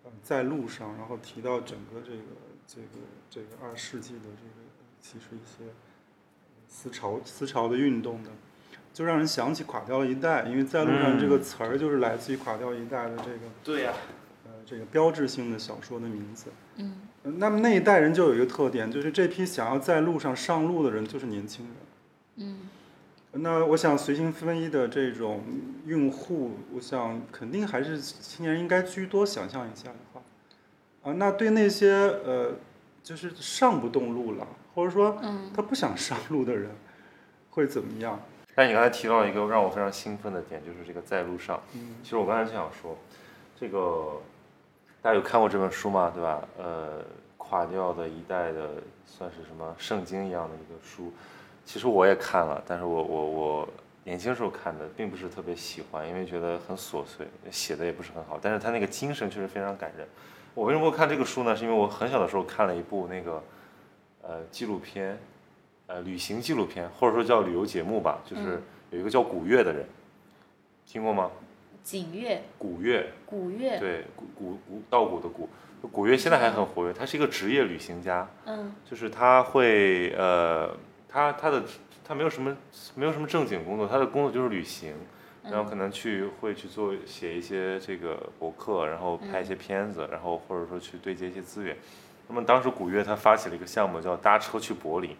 [0.04, 2.22] 呃，在路上，然后提到整个这个
[2.66, 2.88] 这个
[3.30, 4.66] 这个二世纪的这个
[5.00, 5.72] 其实一些
[6.68, 8.28] 思潮思潮的运动的，
[8.92, 14.17] 就让人想起垮掉了一代，因为在路上这个嗯词儿就是来自于垮掉一代的这个对呀、呃
[14.68, 16.50] 这个标志性的小说的名字。
[16.76, 21.74] 嗯呃那么那一代人就有一个特点，就是这批想要在路上上路的人就是年轻人。
[22.36, 22.60] 嗯
[23.32, 25.42] 那我想随心飞的这种
[25.86, 29.24] 用户，我想肯定还是青年人应该居多。
[29.24, 30.22] 想象一下的话，
[31.02, 31.92] 啊，那对那些
[32.24, 32.52] 呃，
[33.02, 36.70] 就是上不动路了，或者说嗯他不想上路的人，
[37.50, 38.18] 会怎么样？
[38.54, 41.60] 但你刚才提到一个让我非常兴奋的点，就是这个在路上。
[41.74, 42.96] 嗯其实我刚才就想说，
[43.60, 44.22] 这个
[45.00, 46.10] 大家有看过这本书吗？
[46.12, 46.42] 对吧？
[46.58, 47.04] 呃，
[47.36, 48.70] 垮掉的一代的
[49.06, 51.12] 算是什么圣经一样的一个书。
[51.64, 53.68] 其实我也看了，但是我我我
[54.02, 58.38] 年轻时候看的，并不是特别喜欢，因为觉得很琐碎，写的也不是很好。
[58.42, 60.06] 但是他那个精神确实非常感人。
[60.54, 61.54] 我为什么会看这个书呢？
[61.54, 63.42] 是因为我很小的时候看了一部那个
[64.22, 65.16] 呃纪录片，
[65.86, 69.86] 呃旅行纪录片，或者说叫旅游节目吧，就是嗯有一个叫古月的人，
[70.86, 71.30] 听过吗？
[71.88, 75.48] 景岳、古月，古月，对，古古古稻谷的谷，
[75.90, 78.74] 古月现在还很活跃，他是一个职业旅行家，嗯。
[78.84, 80.76] 就是他会呃，
[81.08, 81.62] 他他的
[82.04, 82.54] 他没有什么
[82.94, 84.92] 没有什么正经工作，他的工作就是旅行，
[85.44, 91.74] 然后可能去会去做写一些这个博客，然后拍一些片子，然后或者说去对接一些资源。
[92.28, 95.16] 那么当时古月他发起了一个项目叫搭车去柏林，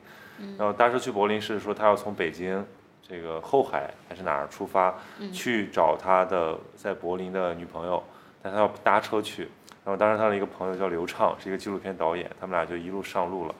[0.58, 2.62] 然后搭车去柏林是说他要从北京
[3.08, 4.94] 这个后海还是哪儿出发，
[5.32, 8.02] 去找他的在柏林的女朋友，
[8.42, 9.48] 但他要搭车去。
[9.84, 13.54] 然后当时他的一个朋友叫刘畅，是一个纪录片导演，他们俩就一路上路了。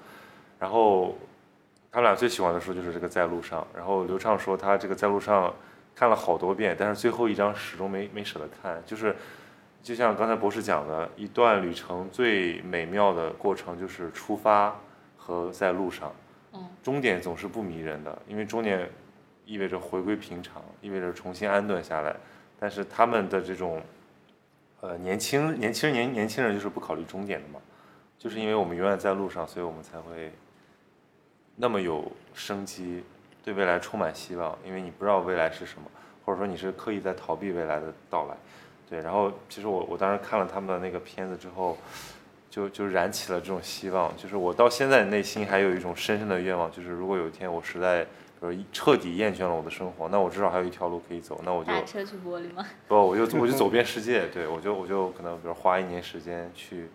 [0.59, 1.17] 然后
[1.91, 3.67] 他们俩最喜欢的书就是这个在路上。
[3.75, 5.51] 然后刘畅说他这个在路上
[5.95, 8.83] 看了好多遍，但是最后一章始终没没舍得看。
[8.85, 9.17] 就是
[9.83, 14.77] 就像刚才博士讲的，一段旅程最美妙的过程就是出发
[15.17, 16.13] 和在路上。
[16.53, 18.89] 嗯终点总是不迷人的，因为终点
[19.49, 22.15] 意味着回归平常，意味着重新安顿下来。
[22.61, 23.81] 但是他们的这种，
[24.83, 27.59] 呃，年轻年轻人年年轻人就是不考虑终点的嘛，
[28.19, 30.31] 就是因为我们永远在路上，所以我们才会
[31.57, 33.03] 那么有生机，
[33.43, 35.91] 对未来充满希望，因为你不知道未来是什么，
[36.27, 38.37] 或者说你是刻意在逃避未来的到来。
[38.91, 41.79] 对，然后其实我我当时看了他们的那个片子之后，
[42.51, 48.07] 就就燃起了这种希望，就是我到现在内心还有一种深深的愿望，就是如果有一天我实在。
[48.41, 52.65] 就是彻底厌倦了我的生活，那我至少还有一条路可以走，那我就打车去玻璃吗？
[52.87, 56.89] 不，我就我就走遍世界， 对我就我就可能比如花一年时间去，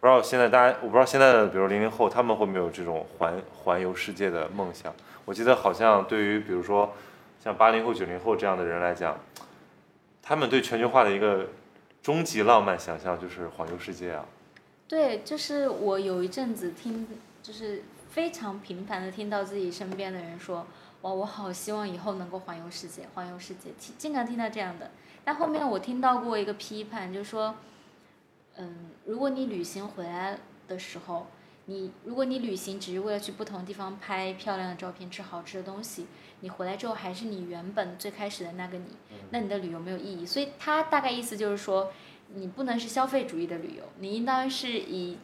[0.00, 4.94] 不知道现在大家我不知道现在的比如零零后他们会没有这种环环游世界的梦想。
[5.26, 6.94] 我记得好像对于比如说
[7.44, 9.18] 像八零后九零后这样的人来讲，
[10.22, 11.48] 他们对全球化的一个
[12.02, 14.24] 终极浪漫想象就是环游世界啊。
[14.88, 17.06] 对，就是我有一阵子听
[17.42, 17.82] 就是。
[18.10, 20.66] 非常频繁的听到自己身边的人说，
[21.02, 24.90] 哇，我好希望以后能够环游世界，环游世界，经经常听到这样的。
[25.24, 27.54] 但后面我听到过一个批判，就是说，
[28.56, 31.26] 嗯，如果你旅行回来的时候，
[31.66, 36.06] 你如果你旅行只是为了去不同地方拍漂亮的照片，吃好吃的东西，
[36.40, 38.96] 你回来之后还是你原本最开始的那个你，
[39.30, 40.24] 那你的旅游没有意义。
[40.24, 41.92] 所以他大概意思就是说，
[42.34, 45.18] 你不能是消费主义的旅游，你应当是以。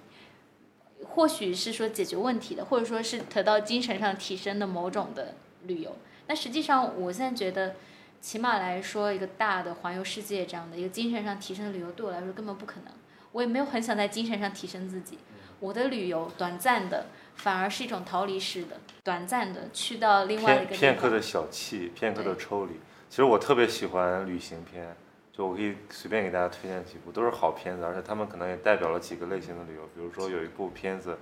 [1.10, 5.34] 或许是说解决问题的，或者说是得到精神上提升的某种的
[5.64, 5.96] 旅游。
[6.26, 7.76] 那实际上，我现在觉得，
[8.20, 12.92] 起码来说，一个大的环游世界这样的一个精神上提升的旅游，对我来说根本不可能。
[13.32, 15.18] 我也没有很想在精神上提升自己。
[15.60, 22.72] 我的旅游短暂的，反而是一种逃离式的，短暂的去到另外一个片片刻的小憩，片刻的抽离。
[23.08, 24.96] 其实我特别喜欢旅行片。
[25.36, 29.82] 就我可以随便给大家推荐几部，都是好片子，而且他们可能也代表了几个类型的旅游。
[29.92, 31.18] 比如说有一部片子，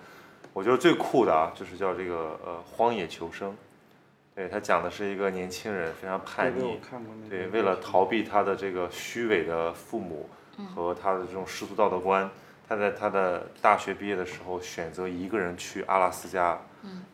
[0.52, 3.50] 我觉得最酷的啊，就是叫这个呃《荒野求生》。
[4.34, 6.78] 对他讲的是一个年轻人非常叛逆，
[7.30, 10.28] 对，为了逃避他的这个虚伪的父母
[10.74, 12.28] 和他的这种世俗道德观，
[12.68, 16.58] 他在他的大学毕业的时候选择一个人去阿拉斯加，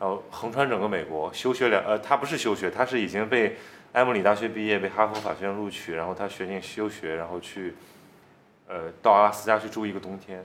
[0.01, 3.57] 然后横穿整个美国休学两呃，他不是休学，他是已经被。
[3.93, 7.75] 埃默里大学毕业，被哈佛法学院录取，然后他决定休学，然后去，
[8.69, 10.45] 呃，到阿拉斯加去住一个冬天。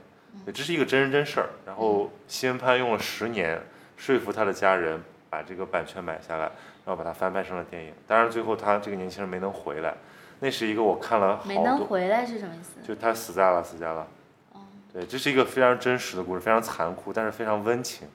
[0.52, 1.48] 这是一个真人真事儿。
[1.64, 3.60] 然后西恩潘用了十年
[3.96, 6.44] 说服他的家人把这个版权买下来，
[6.84, 7.92] 然后把它翻拍成了电影。
[8.06, 9.94] 当然最后他这个年轻人没能回来。
[10.40, 11.48] 那是一个我看了好多。
[11.48, 12.80] 没能回来是什么意思？
[12.82, 14.06] 就他死在阿拉斯加了。
[14.52, 14.60] 哦。
[14.92, 18.08] 对，这是一个非常真实的故事，非常残酷，但是非常温情。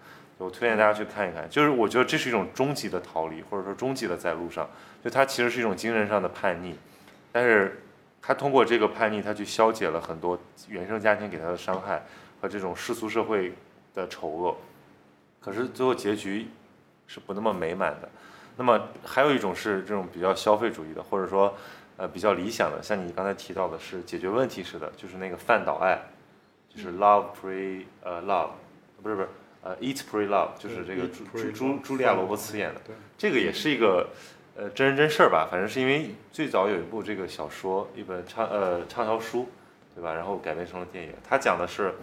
[0.46, 1.50] 我推荐大家去看一看。
[1.50, 4.68] 就是我觉得这是一种终极的逃离，或者说终极的在路上。
[5.04, 6.76] 就他其实是一种精神上的叛逆，
[7.32, 7.82] 但是
[8.22, 10.38] 他通过这个叛逆，他去消解了很多
[10.68, 12.04] 原生家庭给他的伤害
[12.42, 13.54] 和这种世俗社会
[13.94, 14.58] 的丑恶，
[15.40, 16.48] 可是最后结局
[17.08, 18.10] 是不那么美满的。
[18.58, 21.56] 那么还有一种是这种比较消费主义的，或者说
[21.96, 25.98] 呃比较理想的，像你刚才提到的是解决问题似的，就是那个饭岛爱，
[26.68, 28.50] 就是 love pray 呃 love，
[29.02, 29.30] 不是不是
[29.62, 32.82] 呃 eat pray love，就是这个朱朱朱朱莉亚罗伯茨演的，
[33.18, 34.10] 这个也是一个。
[34.56, 39.48] 呃，真人真事儿吧，反正是因为最早有一部这个小说，一本畅呃畅销书，
[39.96, 40.14] 对吧？
[40.14, 41.14] 然后改编成了电影。
[41.24, 41.94] 它讲的是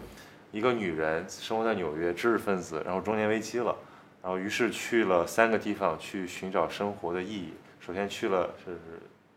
[0.51, 3.75] 一个女人生活在纽约，知识分子，然后中年危机了，
[4.23, 7.53] 然后于是去了三个地方去寻找生活的意义。
[7.79, 8.79] 首先去了是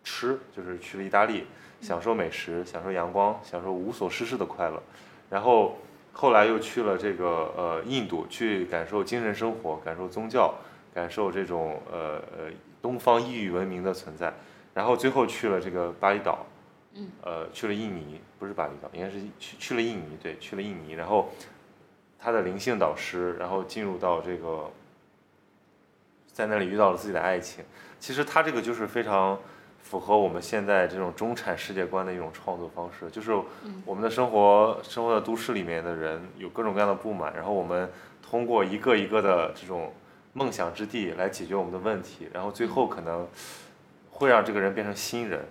[0.02, 1.44] 吃，就是去了意大利，
[1.82, 4.82] 享受美食，享受阳光，享受无所事事的快乐。
[5.28, 5.76] 然后
[6.12, 10.54] 后来又去了这个呃印度，去感受精神生活，感受宗教，
[10.94, 12.50] 感受这种呃呃。
[12.82, 14.32] 东方异域文明的存在，
[14.72, 16.46] 然后最后去了这个巴厘岛，
[16.94, 21.30] 嗯，呃，去了印尼，不是巴厘岛，应该是去去了印尼，对，去了印尼，然后
[22.18, 24.70] 他的灵性导师，然后进入到这个，
[26.32, 27.62] 在那里遇到了自己的爱情。
[27.98, 29.38] 其实他这个就是非常
[29.90, 33.32] 符合我们现在这种中产世界观的一种创作方式，就是
[33.84, 37.90] 我们的生活，生活在都市里面的人有各种各样的不满，然后我们
[38.22, 39.92] 通过一个一个的这种。
[40.32, 43.26] 梦想之地来解决我们的问题，然后最后可能
[44.12, 45.44] 会让这个人变成新人，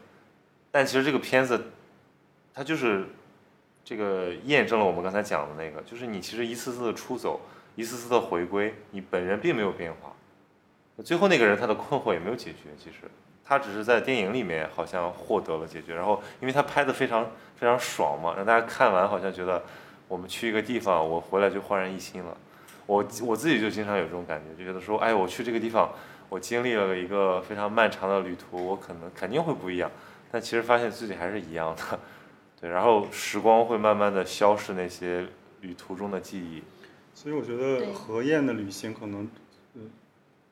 [0.71, 1.61] 但其实这个片子，
[2.53, 3.05] 它就是
[3.83, 7.41] 这个验证了我们刚才讲的那个，就是你其实一次次的出走，
[7.75, 10.15] 一次次的回归，你本人并没有变化，
[11.03, 12.99] 最后那个人他的困惑也没有解决，其实
[13.49, 17.25] 他只是在电影里面好像获得了解决，然后因为他拍的非常
[17.55, 19.63] 非常爽嘛，让大家看完好像觉得
[20.07, 22.37] 我们去一个地方，我回来就焕然一新了。
[22.85, 25.89] 我我自己就经常有这种感觉，就觉得说，哎，我去这个地方，
[26.29, 29.89] 我经历了一个非常漫长的旅途，我可能肯定会不一样，
[30.31, 31.99] 但其实发现自己还是一样的，
[32.61, 35.25] 对，然后时光会慢慢的消逝那些
[35.61, 36.61] 旅途中的记忆。
[37.15, 39.27] 所以我觉得何燕的旅行可能，
[39.73, 39.81] 呃，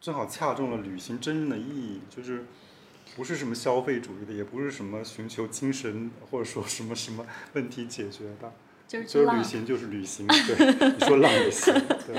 [0.02, 2.46] 正好恰中了旅行真正的意义，就是
[3.18, 8.54] 不是什么消费主义的，也不是什么寻求精神或者说什么什么问题解决的。
[8.88, 11.74] 就是旅行就是旅行，对，你说浪也行，
[12.06, 12.16] 对，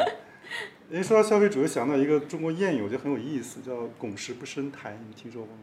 [0.91, 5.63] 因为说到消费主义，想到一个中国谚语，我觉得很有意思，叫“拱石不生苔”，你们听说过吗？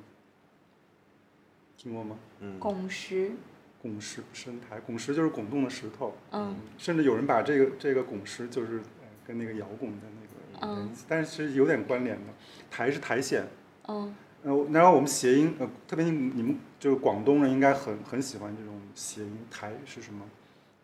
[1.77, 2.17] 听过吗？
[2.39, 3.33] 嗯，拱石，
[3.81, 10.07] 拱石不生苔，拱石就是拱动的石头，嗯甚至有人把这个这个拱石就是呃跟那个摇滚的
[10.55, 12.33] 那个，嗯但是其实有点关联的。
[12.71, 13.45] 苔是苔藓，
[13.87, 14.15] 嗯
[14.45, 20.23] 呃，然后我们谐音，呃，特别你你们就是广东人应该很很喜欢这种谐音，台是什么？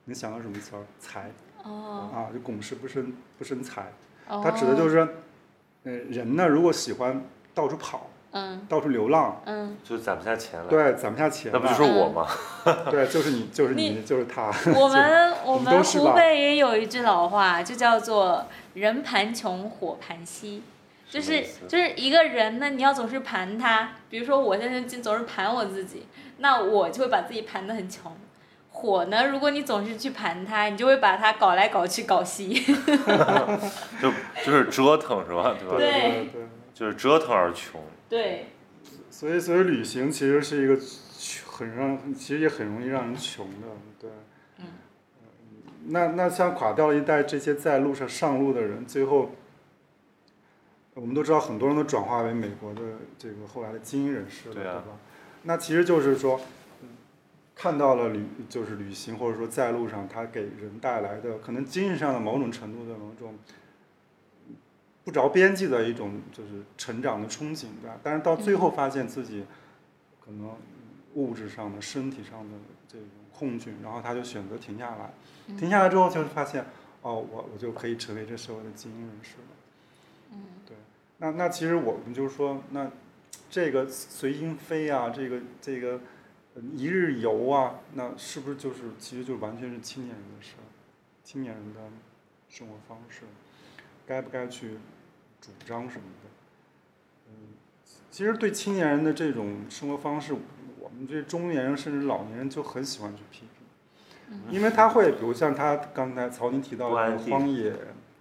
[0.05, 0.81] 你想到什么词儿？
[0.99, 1.29] 财
[1.63, 3.93] 哦啊，就拱是不生不生财，
[4.27, 5.07] 哦，它指的就是，
[5.83, 12.27] 呃，人呢如果喜欢到处跑，嗯到处流浪，嗯，就攒不下钱了。，对，攒不下钱，那不就是我吗？
[12.89, 14.51] 对，就是你，就是你，你就是他。
[14.75, 20.63] 我们我 我们们湖北也有一句老话，就叫做“人盘穷，火盘稀”，
[21.11, 26.07] 就是就是一个人呢，你要总是盘他，比如说我现在就总是盘我自己，
[26.37, 28.15] 那我就会把自己盘得很穷。
[28.69, 32.53] 火呢，如果你总是去盘它，你就会把它搞来搞去搞稀。
[34.01, 34.11] 就
[34.45, 35.53] 就是折腾是吧？
[35.59, 35.75] 对吧？
[35.77, 36.41] 对对对。
[36.73, 37.81] 就是折腾而穷。
[38.07, 38.47] 对，
[39.09, 40.81] 所以，所以旅行其实是一个
[41.45, 43.67] 很让，其实也很容易让人穷的，
[43.99, 44.09] 对。
[44.59, 44.65] 嗯
[45.87, 49.31] 那那像垮掉了一代这些在路上上路的人，最后，
[50.93, 52.81] 我们都知道很多人都转化为美国的
[53.17, 54.97] 这个后来的精英人士了，对啊吧？
[55.43, 56.39] 那其实就是说，
[56.81, 56.89] 嗯
[57.55, 63.37] 看到了旅就是旅行或者说在路上，它给人带来的可能精神上的某种程度的某种
[65.03, 67.97] 不着边际的一种就是成长的憧憬，对吧？
[68.03, 69.45] 但是到最后发现自己
[70.23, 70.55] 可能
[71.13, 75.13] 物质上的、身体上的这种空虚，然后他就选择停下来。
[75.57, 76.65] 停下来之后，就发现，
[77.01, 79.60] 哦，我我就可以成为这社会的精英人士了。
[81.21, 82.89] 那那其实我们就是说，那
[83.47, 86.01] 这个随心飞啊，这个这个
[86.55, 90.65] 呃一日游啊，那是不是就是其实就完全是青年人的事儿？
[91.23, 91.79] 青年人的
[92.49, 93.21] 生活方式，
[94.07, 94.79] 该不该去
[95.39, 96.29] 主张什么的？
[97.29, 97.53] 嗯，
[98.09, 100.33] 其实对青年人的这种生活方式，
[100.79, 103.49] 我们这中年人甚至老年人就很喜欢去批评。
[104.49, 107.73] 因为他会，比如像他刚才曹宁提到的荒野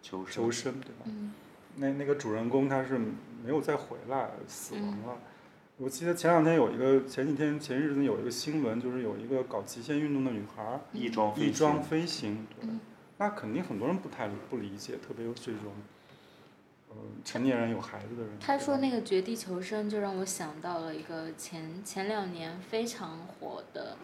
[0.03, 1.05] 求生求生，对吧？
[1.07, 1.20] 嗯
[1.81, 5.17] 那那个主人公他是没有再回来，死亡嗯了。
[5.79, 12.79] 我记得前两天有一个，前几天前日子有一个新闻，就是有一个搞极限运动的女孩儿翼装飞翼装行，飞行，对，嗯
[13.17, 15.73] 那肯定很多人不太不理解，特别有这种，
[16.91, 18.33] 呃，成年人有孩子的人。
[18.39, 23.97] 他说那个《绝地求生》，就让我想到了一个前前两年非常火的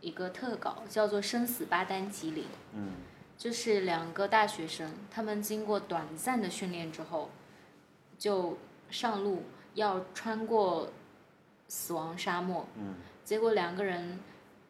[0.00, 2.44] 一个特稿，叫做《生死八单吉林》。
[2.74, 2.92] 嗯，
[3.42, 7.28] 就是两个大学生，他们经过短暂的训练之后，
[8.16, 8.56] 就
[8.88, 9.42] 上路
[9.74, 10.92] 要穿过
[11.66, 14.20] 死亡沙漠，嗯，结果两个人，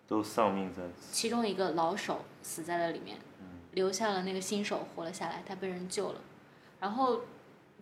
[0.09, 1.13] 都丧命在此。
[1.13, 6.21] 其中一个老手死在了里面，嗯留下了那个新手活了下来，他被人救了，
[6.81, 7.21] 然后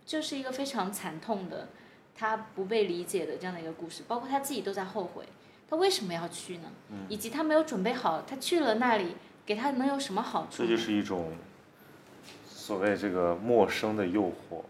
[0.05, 1.69] 就是一个非常惨痛的，
[2.13, 5.25] 他不被理解的这样的一个故事，包括他自己都在后悔，
[5.69, 6.69] 他为什么要去呢？
[6.89, 9.15] 嗯以及他没有准备好，他去了那里，
[9.45, 10.63] 给他能有什么好处？
[10.63, 11.33] 这就是一种
[12.47, 14.61] 所谓这个陌生的诱惑。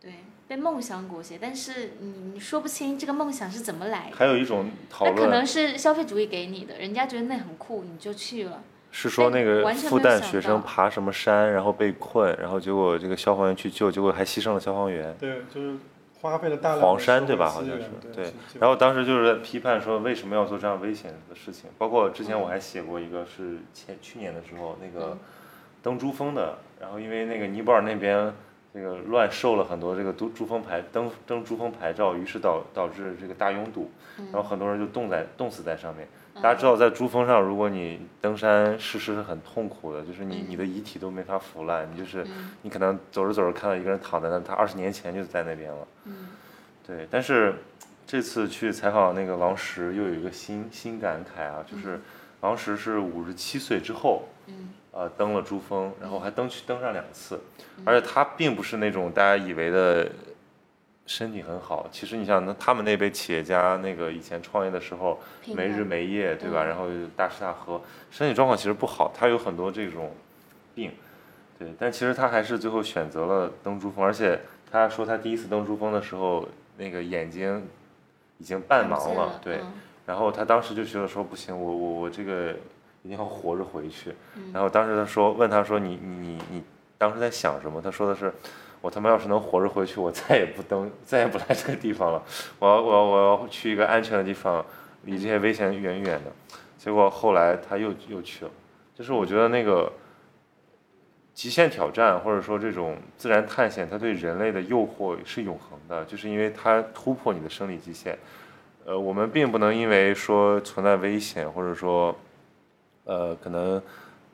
[0.00, 0.14] 对，
[0.46, 4.16] 被梦想裹挟，但是你你说不清这个梦想是怎么来的。
[4.16, 8.62] 还有一种讨那可能是消费主义给你的，人家觉得那很酷，你就去了。
[8.92, 15.14] 是说那个复旦学生爬什么山，然后被困，然后结果这个消防员去救，结果还牺牲了消防员。
[15.18, 15.76] 对，就是
[16.20, 17.48] 花费了大量黄山对吧？
[17.48, 18.32] 好像是对对。
[18.60, 25.18] 然后当时就是在批判说为什么要做这样危险的事情，包括之前我还写过一个是前去年的时候那个嗯
[25.82, 28.32] 登珠峰的，然后因为那个尼泊尔那边
[28.72, 33.90] 那个乱售了很多这个珠珠峰牌登登珠峰牌照，于是导导致这个大拥堵，
[34.32, 36.08] 然后很多人就冻在冻死在上面。
[36.42, 40.46] 大家知道，在珠峰上，如果你登山事实是很痛苦的，就是你嗯。
[40.48, 42.50] 你的遗体都没法腐烂，你就是嗯。
[42.62, 45.88] 你可能走着走着看到一个人躺在那，他二十年前就在那边了。
[46.04, 46.28] 嗯。
[46.86, 47.54] 对，但是
[48.06, 52.00] 这次去采访那个王石，又有一个新新感慨啊，就是
[52.40, 54.70] 王石是五十七岁之后，嗯。
[54.92, 57.38] 呃，登了珠峰，然后还登去登上两次，
[57.84, 60.10] 而且他并不是那种大家以为的
[61.06, 61.88] 身体很好。
[61.90, 65.18] 其实你想，那他们那辈企业家，那个以前创业的时候
[65.54, 66.64] 没日没夜，对吧？
[66.64, 66.86] 嗯然后
[67.16, 67.80] 大吃大喝，
[68.10, 70.12] 身体状况其实不好，他有很多这种
[70.74, 70.90] 病，
[71.58, 71.72] 对。
[71.78, 74.40] 但其实他还是最后选择了登珠峰，而且
[74.70, 76.46] 他说他第一次登珠峰的时候，
[76.76, 77.66] 那个眼睛
[78.38, 79.56] 已经半盲了对。
[79.58, 79.72] 嗯
[80.06, 82.52] 然后他当时就觉得说不行，我我我这个
[83.02, 84.14] 一定要活着回去。
[84.36, 86.62] 嗯然后当时他说问他说你你你你
[86.96, 87.82] 当时在想什么？
[87.82, 88.32] 他说的是
[88.86, 92.22] 我他妈要是能活着回去，我再也不登，再也不来这个地方了。
[92.60, 94.64] 我要我要我要去一个安全的地方，
[95.02, 96.30] 离这些危险远远的。
[96.78, 98.50] 结果后来他又又去了，
[98.94, 99.92] 就是我觉得那个
[101.34, 108.16] 极限挑战或者说这种自然探险，它对人类的诱惑是永恒的，就是因为它突破你的生理极限。
[108.84, 112.14] 呃，我们并不能因为说存在危险，或者说，
[113.02, 113.82] 呃，可能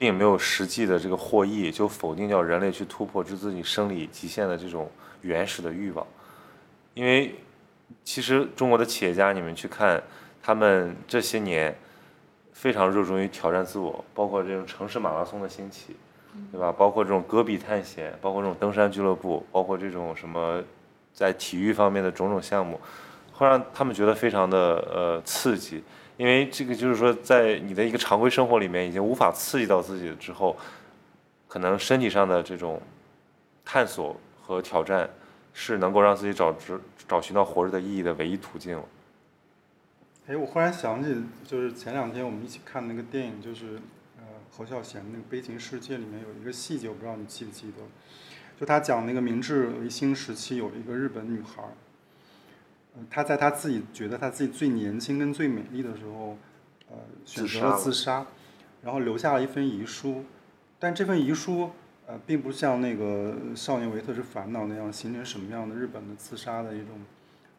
[0.02, 4.90] 并没有实际的这个获益，就否定掉人类去突破至自己生理极限的这种
[5.20, 6.04] 原始的欲望。
[6.94, 7.36] 因为
[8.02, 10.02] 其实中国的企业家，你们去看，
[10.42, 11.72] 他们这些年
[12.52, 15.94] 非常热衷于挑战自我，包括这种城市马拉松的兴起。
[16.50, 16.72] 对吧？
[16.72, 20.60] 包括这种戈壁探险，包括这种登山俱乐部，包括这种什么
[21.12, 22.80] 在体育方面的种种项目，
[23.32, 24.58] 会让他们觉得非常的
[24.90, 25.84] 呃刺激。
[26.16, 30.56] 因为这个就是说，在你的一个常规生活里面已经无法刺激到自己之后，
[31.48, 32.80] 可能身体上的这种
[33.64, 35.08] 探索和挑战
[35.52, 38.84] 是能够让自己找找找寻到活着的意义的唯一途径了。
[40.26, 43.78] 哎，我忽然想起，就是前两天我们一起看那个电影，就是
[44.18, 44.24] 呃。
[44.54, 47.78] 侯孝贤那个《悲情世界》里面有一个细节，我不知道你记不记得，
[48.60, 51.62] 就他讲那个明治维新时期有一个日本女孩
[52.94, 56.36] 儿，她在他自己觉得他自己最年轻跟最美丽的时候，
[56.90, 58.26] 呃，选择了自杀，
[58.82, 60.24] 然后留下了一份遗书，
[60.78, 61.70] 但这份遗书
[62.06, 67.00] 呃，并不像那个《少年维特之烦恼》那样形成什么样的日本的自杀的一种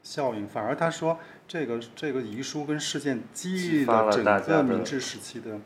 [0.04, 1.18] 效应，反而他说
[1.48, 5.60] 这个这个遗书跟事件激励了整个明治时期的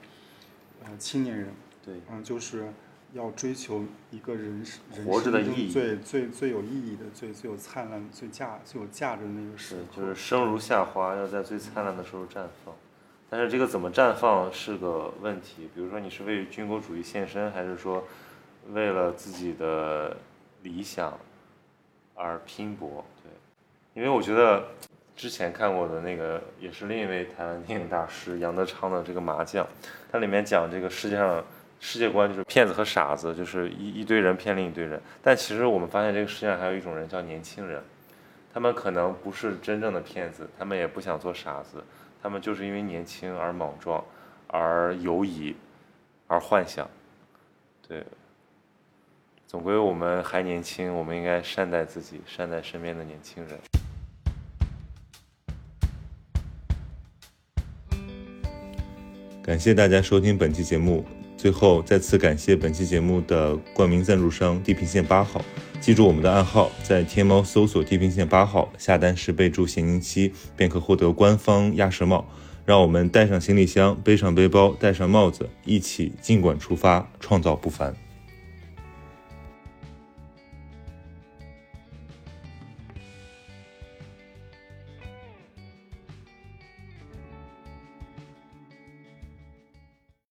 [0.84, 0.96] 呃。
[0.98, 1.50] 青年人，
[1.84, 2.72] 对，嗯，就是
[3.14, 4.66] 要追求一个人
[5.06, 10.02] 活着的意义，最最最有意义的、最最有灿烂、最价最有价值的那个时刻。
[10.02, 12.76] 就是生如夏花，要在最灿烂的时候绽放。
[13.30, 15.70] 但是这个怎么绽放是个问题。
[15.74, 18.04] 比如说，你是为军国主义献身，还是说
[18.72, 20.16] 为了自己的
[20.64, 21.18] 理想
[22.16, 23.06] 而拼搏？
[23.24, 23.32] 对，
[23.94, 24.64] 因为我觉得。
[25.18, 29.66] 之前看过的那个也是另一位台湾电影大师杨德昌的这个麻将，
[30.12, 31.44] 它里面讲这个世界上
[31.80, 35.00] 世界观就是骗子和傻子，就是一一堆人骗另一堆人。
[35.22, 37.82] 但其实我们发现这个世界上还有一种人叫年轻人，
[38.54, 41.84] 他们可能不是真正的骗子，他们也不想做傻子，
[42.22, 44.04] 他们就是因为年轻而莽撞，
[44.48, 45.56] 而犹疑，
[46.28, 46.90] 而幻想。
[47.88, 48.04] 对，
[49.46, 53.58] 总归我们还年轻，我们应该善待自己，善待身边的年轻人。
[59.44, 61.06] 感谢大家收听本期节目。
[61.38, 65.40] 最后再次感谢本期节目的冠名赞助商地平线八号。
[65.80, 72.28] 记住我们的暗号，在天猫搜索“地平线八号”，下单时备注“咸宁七”，便可获得官方鸭舌帽。
[72.66, 77.96] 让我们带上行李箱，背上背包，戴上帽子，一起尽管出发，创造不凡。